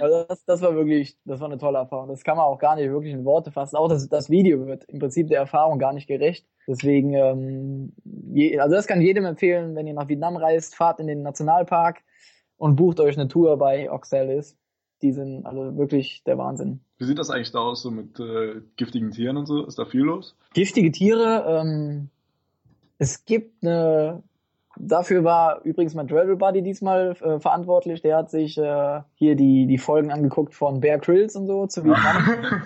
Also 0.00 0.24
das, 0.28 0.44
das 0.44 0.62
war 0.62 0.74
wirklich, 0.74 1.16
das 1.24 1.40
war 1.40 1.48
eine 1.48 1.58
tolle 1.58 1.78
Erfahrung. 1.78 2.08
Das 2.08 2.24
kann 2.24 2.36
man 2.36 2.46
auch 2.46 2.58
gar 2.58 2.76
nicht 2.76 2.90
wirklich 2.90 3.12
in 3.12 3.24
Worte 3.24 3.50
fassen. 3.50 3.76
Auch 3.76 3.88
das, 3.88 4.08
das 4.08 4.30
Video 4.30 4.66
wird 4.66 4.84
im 4.84 4.98
Prinzip 4.98 5.28
der 5.28 5.38
Erfahrung 5.38 5.78
gar 5.78 5.92
nicht 5.92 6.06
gerecht. 6.06 6.46
Deswegen, 6.66 7.14
ähm, 7.14 7.92
je, 8.04 8.58
also 8.58 8.74
das 8.74 8.86
kann 8.86 9.00
jedem 9.00 9.24
empfehlen, 9.24 9.74
wenn 9.74 9.86
ihr 9.86 9.94
nach 9.94 10.08
Vietnam 10.08 10.36
reist, 10.36 10.74
fahrt 10.74 11.00
in 11.00 11.06
den 11.06 11.22
Nationalpark 11.22 12.02
und 12.56 12.76
bucht 12.76 13.00
euch 13.00 13.16
eine 13.16 13.28
Tour 13.28 13.56
bei 13.58 13.90
Oxalis. 13.90 14.56
Die 15.02 15.12
sind 15.12 15.46
also 15.46 15.76
wirklich 15.76 16.22
der 16.24 16.36
Wahnsinn. 16.36 16.80
Wie 16.98 17.04
sieht 17.04 17.18
das 17.18 17.30
eigentlich 17.30 17.52
da 17.52 17.60
aus, 17.60 17.82
so 17.82 17.90
mit 17.90 18.20
äh, 18.20 18.60
giftigen 18.76 19.10
Tieren 19.10 19.38
und 19.38 19.46
so? 19.46 19.64
Ist 19.64 19.78
da 19.78 19.86
viel 19.86 20.02
los? 20.02 20.36
Giftige 20.52 20.90
Tiere, 20.92 21.44
ähm, 21.48 22.10
es 22.98 23.24
gibt 23.24 23.64
eine 23.64 24.22
Dafür 24.82 25.24
war 25.24 25.60
übrigens 25.64 25.94
mein 25.94 26.08
Travel 26.08 26.36
Buddy 26.36 26.62
diesmal 26.62 27.14
äh, 27.20 27.38
verantwortlich. 27.38 28.00
Der 28.00 28.16
hat 28.16 28.30
sich 28.30 28.56
äh, 28.56 29.00
hier 29.14 29.36
die, 29.36 29.66
die 29.66 29.78
Folgen 29.78 30.10
angeguckt 30.10 30.54
von 30.54 30.80
Bear 30.80 30.98
Grylls 30.98 31.36
und 31.36 31.46
so 31.46 31.66
zu 31.66 31.84
Vietnam. 31.84 32.62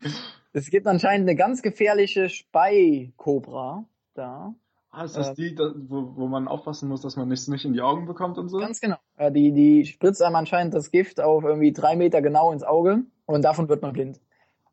es 0.52 0.70
gibt 0.70 0.86
anscheinend 0.86 1.28
eine 1.28 1.36
ganz 1.36 1.60
gefährliche 1.60 2.30
Speikobra 2.30 3.84
da. 4.14 4.54
Ah, 4.90 5.04
ist 5.04 5.16
das 5.16 5.30
äh, 5.30 5.34
die, 5.34 5.54
da, 5.54 5.70
wo, 5.76 6.16
wo 6.16 6.26
man 6.26 6.48
aufpassen 6.48 6.88
muss, 6.88 7.02
dass 7.02 7.16
man 7.16 7.28
nichts 7.28 7.48
nicht 7.48 7.66
in 7.66 7.74
die 7.74 7.82
Augen 7.82 8.06
bekommt 8.06 8.38
und 8.38 8.48
so? 8.48 8.58
Ganz 8.58 8.80
genau. 8.80 8.96
Äh, 9.16 9.30
die, 9.30 9.52
die 9.52 9.84
spritzt 9.84 10.22
einem 10.22 10.36
anscheinend 10.36 10.72
das 10.72 10.90
Gift 10.90 11.20
auf 11.20 11.44
irgendwie 11.44 11.72
drei 11.72 11.96
Meter 11.96 12.22
genau 12.22 12.50
ins 12.50 12.62
Auge 12.62 13.02
und 13.26 13.42
davon 13.44 13.68
wird 13.68 13.82
man 13.82 13.92
blind. 13.92 14.20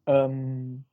Ähm, 0.07 0.85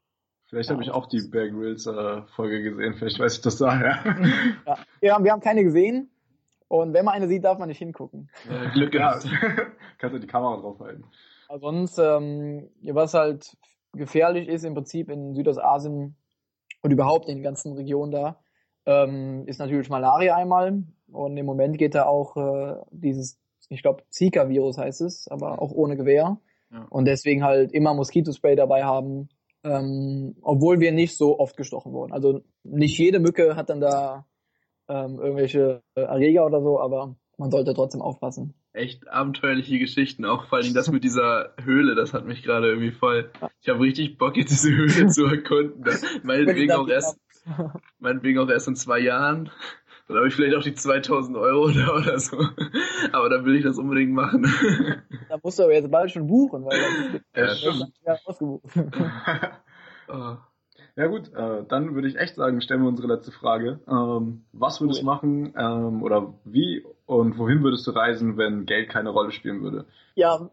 Vielleicht 0.52 0.68
ja, 0.68 0.74
habe 0.74 0.82
ich 0.82 0.90
auch 0.90 1.06
die 1.06 1.22
Bear 1.22 1.48
Grylls 1.48 1.86
äh, 1.86 2.20
Folge 2.36 2.62
gesehen, 2.62 2.92
vielleicht 2.92 3.18
weiß 3.18 3.36
ich 3.36 3.40
das 3.40 3.56
daher. 3.56 4.04
ja. 4.66 4.78
ja, 5.00 5.24
wir 5.24 5.32
haben 5.32 5.40
keine 5.40 5.64
gesehen. 5.64 6.10
Und 6.68 6.92
wenn 6.92 7.06
man 7.06 7.14
eine 7.14 7.26
sieht, 7.26 7.44
darf 7.44 7.58
man 7.58 7.68
nicht 7.68 7.78
hingucken. 7.78 8.28
Ja, 8.50 8.68
Glück 8.68 8.92
gehabt. 8.92 9.26
Kannst 9.98 10.14
du 10.14 10.20
die 10.20 10.26
Kamera 10.26 10.60
draufhalten. 10.60 11.06
Sonst, 11.58 11.96
ähm, 11.96 12.68
was 12.82 13.14
halt 13.14 13.56
gefährlich 13.94 14.46
ist 14.46 14.64
im 14.64 14.74
Prinzip 14.74 15.08
in 15.08 15.34
Südostasien 15.34 16.16
und 16.82 16.90
überhaupt 16.90 17.30
in 17.30 17.36
den 17.36 17.42
ganzen 17.42 17.72
Regionen 17.72 18.12
da, 18.12 18.38
ähm, 18.84 19.44
ist 19.46 19.58
natürlich 19.58 19.88
Malaria 19.88 20.36
einmal. 20.36 20.82
Und 21.10 21.34
im 21.38 21.46
Moment 21.46 21.78
geht 21.78 21.94
da 21.94 22.04
auch 22.04 22.36
äh, 22.36 22.76
dieses, 22.90 23.40
ich 23.70 23.80
glaube, 23.80 24.02
Zika-Virus 24.10 24.76
heißt 24.76 25.00
es, 25.00 25.28
aber 25.28 25.62
auch 25.62 25.72
ohne 25.72 25.96
Gewehr. 25.96 26.36
Ja. 26.70 26.86
Und 26.90 27.06
deswegen 27.06 27.42
halt 27.42 27.72
immer 27.72 27.94
Moskitospray 27.94 28.54
dabei 28.54 28.84
haben, 28.84 29.30
ähm, 29.64 30.36
obwohl 30.42 30.80
wir 30.80 30.92
nicht 30.92 31.16
so 31.16 31.38
oft 31.38 31.56
gestochen 31.56 31.92
wurden. 31.92 32.12
Also 32.12 32.42
nicht 32.62 32.98
jede 32.98 33.20
Mücke 33.20 33.56
hat 33.56 33.70
dann 33.70 33.80
da 33.80 34.26
ähm, 34.88 35.18
irgendwelche 35.20 35.82
Erreger 35.94 36.46
oder 36.46 36.60
so, 36.62 36.80
aber 36.80 37.16
man 37.38 37.50
sollte 37.50 37.74
trotzdem 37.74 38.02
aufpassen. 38.02 38.54
Echt 38.72 39.06
abenteuerliche 39.08 39.78
Geschichten, 39.78 40.24
auch 40.24 40.46
vor 40.46 40.58
allem 40.58 40.72
das 40.72 40.90
mit 40.90 41.04
dieser 41.04 41.54
Höhle, 41.62 41.94
das 41.94 42.14
hat 42.14 42.24
mich 42.24 42.42
gerade 42.42 42.68
irgendwie 42.68 42.92
voll. 42.92 43.30
Ich 43.60 43.68
habe 43.68 43.80
richtig 43.80 44.16
Bock, 44.16 44.36
jetzt 44.36 44.50
diese 44.50 44.70
Höhle 44.70 45.08
zu 45.08 45.26
erkunden. 45.26 45.84
Meinetwegen 46.22 46.72
auch 46.72 46.88
erst, 46.88 47.18
meinetwegen 47.98 48.38
auch 48.38 48.48
erst 48.48 48.68
in 48.68 48.76
zwei 48.76 48.98
Jahren. 48.98 49.50
Dann 50.08 50.16
habe 50.16 50.28
ich 50.28 50.34
vielleicht 50.34 50.56
auch 50.56 50.62
die 50.62 50.74
2000 50.74 51.36
Euro 51.36 51.68
da 51.70 51.96
oder 51.96 52.18
so. 52.18 52.36
Aber 53.12 53.28
dann 53.28 53.44
will 53.44 53.56
ich 53.56 53.64
das 53.64 53.78
unbedingt 53.78 54.12
machen. 54.12 54.46
Da 55.28 55.38
musst 55.42 55.58
du 55.58 55.62
aber 55.62 55.72
jetzt 55.72 55.90
bald 55.90 56.10
schon 56.10 56.26
buchen, 56.26 56.62
weil 56.66 56.78
das 57.32 57.54
ist 57.54 57.92
ja, 58.04 58.16
ausgebucht. 58.26 58.64
oh. 60.08 60.36
Ja 60.94 61.06
gut, 61.06 61.32
äh, 61.32 61.64
dann 61.66 61.94
würde 61.94 62.06
ich 62.06 62.18
echt 62.18 62.34
sagen, 62.34 62.60
stellen 62.60 62.82
wir 62.82 62.88
unsere 62.88 63.08
letzte 63.08 63.32
Frage. 63.32 63.80
Ähm, 63.88 64.44
was 64.52 64.82
würdest 64.82 65.00
du 65.00 65.06
machen 65.06 65.54
ähm, 65.56 66.02
oder 66.02 66.34
wie 66.44 66.84
und 67.06 67.38
wohin 67.38 67.62
würdest 67.62 67.86
du 67.86 67.92
reisen, 67.92 68.36
wenn 68.36 68.66
Geld 68.66 68.90
keine 68.90 69.08
Rolle 69.08 69.32
spielen 69.32 69.62
würde? 69.62 69.86
Ja, 70.16 70.50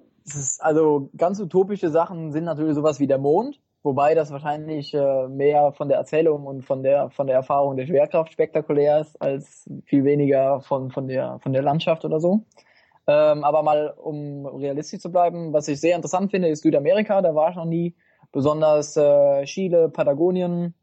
also 0.59 1.09
ganz 1.17 1.41
utopische 1.41 1.89
Sachen 1.89 2.31
sind 2.31 2.45
natürlich 2.45 2.75
sowas 2.75 3.01
wie 3.01 3.07
der 3.07 3.17
Mond. 3.17 3.59
Wobei 3.81 4.13
das 4.13 4.31
wahrscheinlich 4.31 4.93
äh, 4.93 5.27
mehr 5.29 5.71
von 5.71 5.87
der 5.87 5.97
Erzählung 5.97 6.45
und 6.45 6.63
von 6.63 6.83
der 6.83 7.09
von 7.11 7.27
der 7.27 7.37
Erfahrung 7.37 7.77
der 7.77 7.87
Schwerkraft 7.87 8.31
spektakulär 8.33 8.99
ist, 8.99 9.21
als 9.21 9.69
viel 9.85 10.03
weniger 10.03 10.59
von, 10.61 10.91
von, 10.91 11.07
der, 11.07 11.39
von 11.39 11.53
der 11.53 11.61
Landschaft 11.61 12.03
oder 12.03 12.19
so. 12.19 12.43
Ähm, 13.07 13.43
aber 13.43 13.63
mal, 13.63 13.93
um 13.97 14.45
realistisch 14.45 14.99
zu 14.99 15.11
bleiben, 15.11 15.53
was 15.53 15.67
ich 15.67 15.79
sehr 15.79 15.95
interessant 15.95 16.29
finde, 16.29 16.49
ist 16.49 16.61
Südamerika, 16.61 17.21
da 17.21 17.33
war 17.33 17.49
ich 17.51 17.55
noch 17.55 17.65
nie. 17.65 17.95
Besonders 18.31 18.95
äh, 18.97 19.45
Chile, 19.45 19.89
Patagonien 19.89 20.75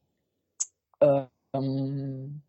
ähm, 1.01 2.43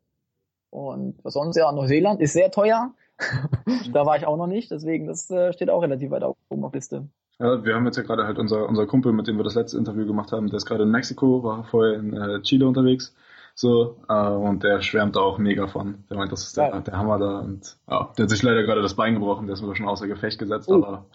und 0.70 1.24
was 1.24 1.34
sonst, 1.34 1.58
ja, 1.58 1.72
Neuseeland 1.72 2.22
ist 2.22 2.34
sehr 2.34 2.52
teuer. 2.52 2.94
da 3.94 4.06
war 4.06 4.18
ich 4.18 4.26
auch 4.26 4.38
noch 4.38 4.48
nicht, 4.48 4.72
deswegen 4.72 5.08
das 5.08 5.30
äh, 5.30 5.54
steht 5.54 5.70
auch 5.70 5.82
relativ 5.82 6.12
weit 6.12 6.24
oben 6.24 6.64
auf 6.64 6.74
Liste. 6.74 7.08
Ja, 7.40 7.64
wir 7.64 7.76
haben 7.76 7.86
jetzt 7.86 7.98
ja 7.98 8.04
gerade 8.04 8.26
halt 8.26 8.40
unser, 8.40 8.68
unser 8.68 8.88
Kumpel, 8.88 9.14
mit 9.14 9.28
dem 9.28 9.38
wir 9.38 9.44
das 9.44 9.56
letzte 9.56 9.78
Interview 9.78 10.08
gemacht 10.08 10.32
haben, 10.32 10.48
der 10.48 10.58
ist 10.58 10.66
gerade 10.66 10.84
in 10.84 10.92
Mexiko, 10.92 11.44
war 11.44 11.64
vorher 11.66 11.96
in 11.96 12.14
äh, 12.14 12.42
Chile 12.42 12.68
unterwegs. 12.68 13.14
So, 13.60 13.98
äh, 14.08 14.14
und 14.14 14.64
der 14.64 14.82
schwärmt 14.82 15.16
da 15.16 15.22
auch 15.22 15.40
mega 15.40 15.66
von. 15.66 16.04
Der 16.12 16.18
meint, 16.18 16.32
das 16.32 16.44
ist 16.44 16.58
der, 16.58 16.70
ja. 16.70 16.80
der 16.80 16.96
Hammer 16.96 17.18
da. 17.18 17.40
Und 17.40 17.76
ja, 17.90 18.12
der 18.16 18.24
hat 18.24 18.30
sich 18.30 18.44
leider 18.44 18.62
gerade 18.62 18.84
das 18.84 18.94
Bein 18.94 19.16
gebrochen, 19.16 19.48
der 19.48 19.56
ist 19.56 19.64
mir 19.64 19.76
schon 19.76 19.88
außer 19.88 20.06
Gefecht 20.06 20.38
gesetzt, 20.38 20.70
oh. 20.70 20.76
aber 20.76 21.06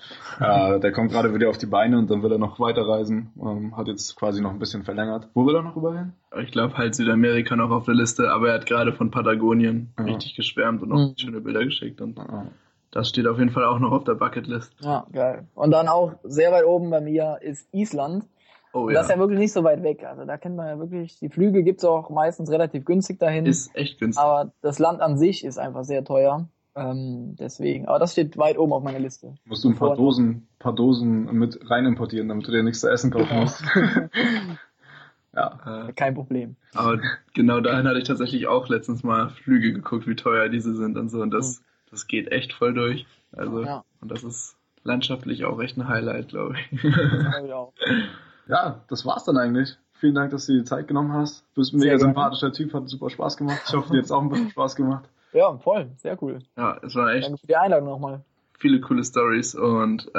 äh, 0.40 0.80
der 0.80 0.90
kommt 0.90 1.12
gerade 1.12 1.32
wieder 1.34 1.48
auf 1.48 1.58
die 1.58 1.66
Beine 1.66 1.98
und 1.98 2.10
dann 2.10 2.24
will 2.24 2.32
er 2.32 2.38
noch 2.38 2.58
weiterreisen. 2.58 3.30
Ähm, 3.40 3.76
hat 3.76 3.86
jetzt 3.86 4.16
quasi 4.16 4.42
noch 4.42 4.50
ein 4.50 4.58
bisschen 4.58 4.82
verlängert. 4.82 5.28
Wo 5.34 5.46
will 5.46 5.54
er 5.54 5.62
noch 5.62 5.76
rüber 5.76 5.96
hin? 5.96 6.14
Ich 6.42 6.50
glaube 6.50 6.76
halt 6.76 6.96
Südamerika 6.96 7.54
noch 7.54 7.70
auf 7.70 7.84
der 7.84 7.94
Liste, 7.94 8.32
aber 8.32 8.48
er 8.48 8.54
hat 8.54 8.66
gerade 8.66 8.92
von 8.92 9.12
Patagonien 9.12 9.92
ja. 9.96 10.04
richtig 10.04 10.34
geschwärmt 10.34 10.82
und 10.82 10.90
auch 10.90 11.10
mhm. 11.10 11.14
schöne 11.16 11.40
Bilder 11.40 11.64
geschickt. 11.64 12.00
Und 12.00 12.18
ja. 12.18 12.48
Das 12.90 13.08
steht 13.08 13.28
auf 13.28 13.38
jeden 13.38 13.50
Fall 13.50 13.64
auch 13.64 13.78
noch 13.78 13.92
auf 13.92 14.02
der 14.02 14.14
Bucketlist. 14.14 14.74
Ja, 14.80 15.06
geil. 15.12 15.46
Und 15.54 15.70
dann 15.70 15.86
auch 15.86 16.14
sehr 16.24 16.50
weit 16.50 16.64
oben 16.64 16.90
bei 16.90 17.00
mir 17.00 17.38
ist 17.40 17.72
Island. 17.72 18.24
Oh, 18.72 18.88
ja. 18.88 18.94
Das 18.94 19.06
ist 19.06 19.12
ja 19.12 19.18
wirklich 19.18 19.38
nicht 19.38 19.52
so 19.52 19.64
weit 19.64 19.82
weg. 19.82 20.04
Also 20.04 20.24
da 20.24 20.38
kennt 20.38 20.56
man 20.56 20.66
ja 20.66 20.78
wirklich, 20.78 21.18
die 21.18 21.28
Flüge 21.28 21.62
gibt's 21.62 21.84
auch 21.84 22.08
meistens 22.10 22.50
relativ 22.50 22.84
günstig 22.84 23.18
dahin. 23.18 23.44
Ist 23.44 23.74
echt 23.76 24.00
günstig. 24.00 24.22
Aber 24.22 24.52
das 24.62 24.78
Land 24.78 25.00
an 25.00 25.18
sich 25.18 25.44
ist 25.44 25.58
einfach 25.58 25.84
sehr 25.84 26.04
teuer. 26.04 26.48
Ähm, 26.74 27.36
deswegen, 27.38 27.86
aber 27.86 27.98
das 27.98 28.12
steht 28.12 28.38
weit 28.38 28.56
oben 28.56 28.72
auf 28.72 28.82
meiner 28.82 28.98
Liste. 28.98 29.34
Musst 29.44 29.62
du 29.64 29.68
ein 29.68 29.76
paar 29.76 29.94
Dosen, 29.94 30.48
paar 30.58 30.74
Dosen 30.74 31.24
mit 31.38 31.58
rein 31.70 31.84
importieren, 31.84 32.28
damit 32.28 32.48
du 32.48 32.50
dir 32.50 32.62
nichts 32.62 32.80
zu 32.80 32.90
essen 32.90 33.10
kaufen 33.10 33.40
musst. 33.40 33.62
ja. 35.34 35.88
Äh, 35.88 35.92
Kein 35.92 36.14
Problem. 36.14 36.56
Aber 36.72 36.98
genau 37.34 37.60
dahin 37.60 37.86
hatte 37.86 37.98
ich 37.98 38.08
tatsächlich 38.08 38.46
auch 38.46 38.70
letztens 38.70 39.02
mal 39.02 39.28
Flüge 39.28 39.74
geguckt, 39.74 40.06
wie 40.06 40.16
teuer 40.16 40.48
diese 40.48 40.74
sind 40.74 40.96
und 40.96 41.10
so. 41.10 41.20
Und 41.20 41.30
das, 41.30 41.60
mhm. 41.60 41.64
das 41.90 42.06
geht 42.06 42.32
echt 42.32 42.54
voll 42.54 42.72
durch. 42.72 43.06
Also, 43.32 43.64
ja. 43.64 43.84
und 44.00 44.10
das 44.10 44.24
ist 44.24 44.56
landschaftlich 44.82 45.44
auch 45.44 45.60
echt 45.60 45.76
ein 45.76 45.88
Highlight, 45.88 46.28
glaube 46.28 46.56
ich. 46.70 46.84
ich 46.84 47.52
auch. 47.52 47.74
Ja, 48.52 48.84
das 48.88 49.06
war's 49.06 49.24
dann 49.24 49.38
eigentlich. 49.38 49.78
Vielen 49.94 50.14
Dank, 50.14 50.30
dass 50.30 50.44
du 50.44 50.52
dir 50.52 50.58
die 50.58 50.64
Zeit 50.64 50.86
genommen 50.86 51.14
hast. 51.14 51.42
Du 51.54 51.62
bist 51.62 51.72
ein 51.72 51.78
mega 51.78 51.98
sympathischer 51.98 52.52
Typ, 52.52 52.74
hat 52.74 52.86
super 52.86 53.08
Spaß 53.08 53.38
gemacht. 53.38 53.62
Ich 53.66 53.72
hoffe, 53.72 53.90
dir 53.90 53.98
hat 54.00 54.04
es 54.04 54.10
auch 54.12 54.20
ein 54.20 54.28
bisschen 54.28 54.50
Spaß 54.50 54.76
gemacht. 54.76 55.08
Ja, 55.32 55.56
voll, 55.56 55.90
sehr 55.96 56.22
cool. 56.22 56.40
Ja, 56.58 56.78
es 56.82 56.94
war 56.94 57.14
echt. 57.14 57.24
Danke 57.24 57.38
für 57.38 57.46
die 57.46 57.56
Einladung 57.56 57.88
nochmal. 57.88 58.20
Viele 58.58 58.82
coole 58.82 59.02
Stories 59.04 59.54
und 59.54 60.06
äh, 60.14 60.18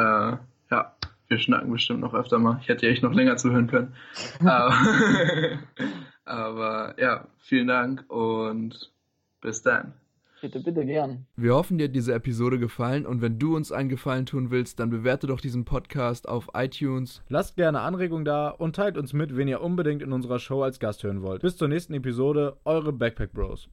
ja, 0.72 0.96
wir 1.28 1.38
schnacken 1.38 1.72
bestimmt 1.72 2.00
noch 2.00 2.16
öfter 2.16 2.40
mal. 2.40 2.58
Ich 2.62 2.70
hätte 2.70 2.88
ja 2.88 2.92
echt 2.92 3.04
noch 3.04 3.14
länger 3.14 3.38
zuhören 3.38 3.68
können. 3.68 3.94
aber, 4.44 4.74
aber 6.26 6.96
ja, 7.00 7.28
vielen 7.38 7.68
Dank 7.68 8.06
und 8.10 8.92
bis 9.42 9.62
dann. 9.62 9.94
Bitte, 10.44 10.60
bitte 10.60 10.86
gern. 10.86 11.26
Wir 11.38 11.54
hoffen, 11.54 11.78
dir 11.78 11.86
hat 11.86 11.96
diese 11.96 12.14
Episode 12.14 12.60
gefallen 12.60 13.06
und 13.06 13.22
wenn 13.22 13.40
du 13.40 13.56
uns 13.56 13.72
einen 13.72 13.88
Gefallen 13.88 14.26
tun 14.26 14.52
willst, 14.52 14.78
dann 14.78 14.90
bewerte 14.90 15.26
doch 15.26 15.40
diesen 15.40 15.64
Podcast 15.64 16.28
auf 16.28 16.50
iTunes. 16.54 17.22
Lasst 17.30 17.56
gerne 17.56 17.80
Anregungen 17.80 18.26
da 18.26 18.50
und 18.50 18.76
teilt 18.76 18.98
uns 18.98 19.14
mit, 19.14 19.38
wen 19.38 19.48
ihr 19.48 19.62
unbedingt 19.62 20.02
in 20.02 20.12
unserer 20.12 20.40
Show 20.40 20.62
als 20.62 20.82
Gast 20.82 21.02
hören 21.04 21.22
wollt. 21.22 21.44
Bis 21.44 21.56
zur 21.56 21.70
nächsten 21.70 21.94
Episode, 21.94 22.58
eure 22.66 22.92
Backpack 22.92 23.32
Bros. 23.32 23.70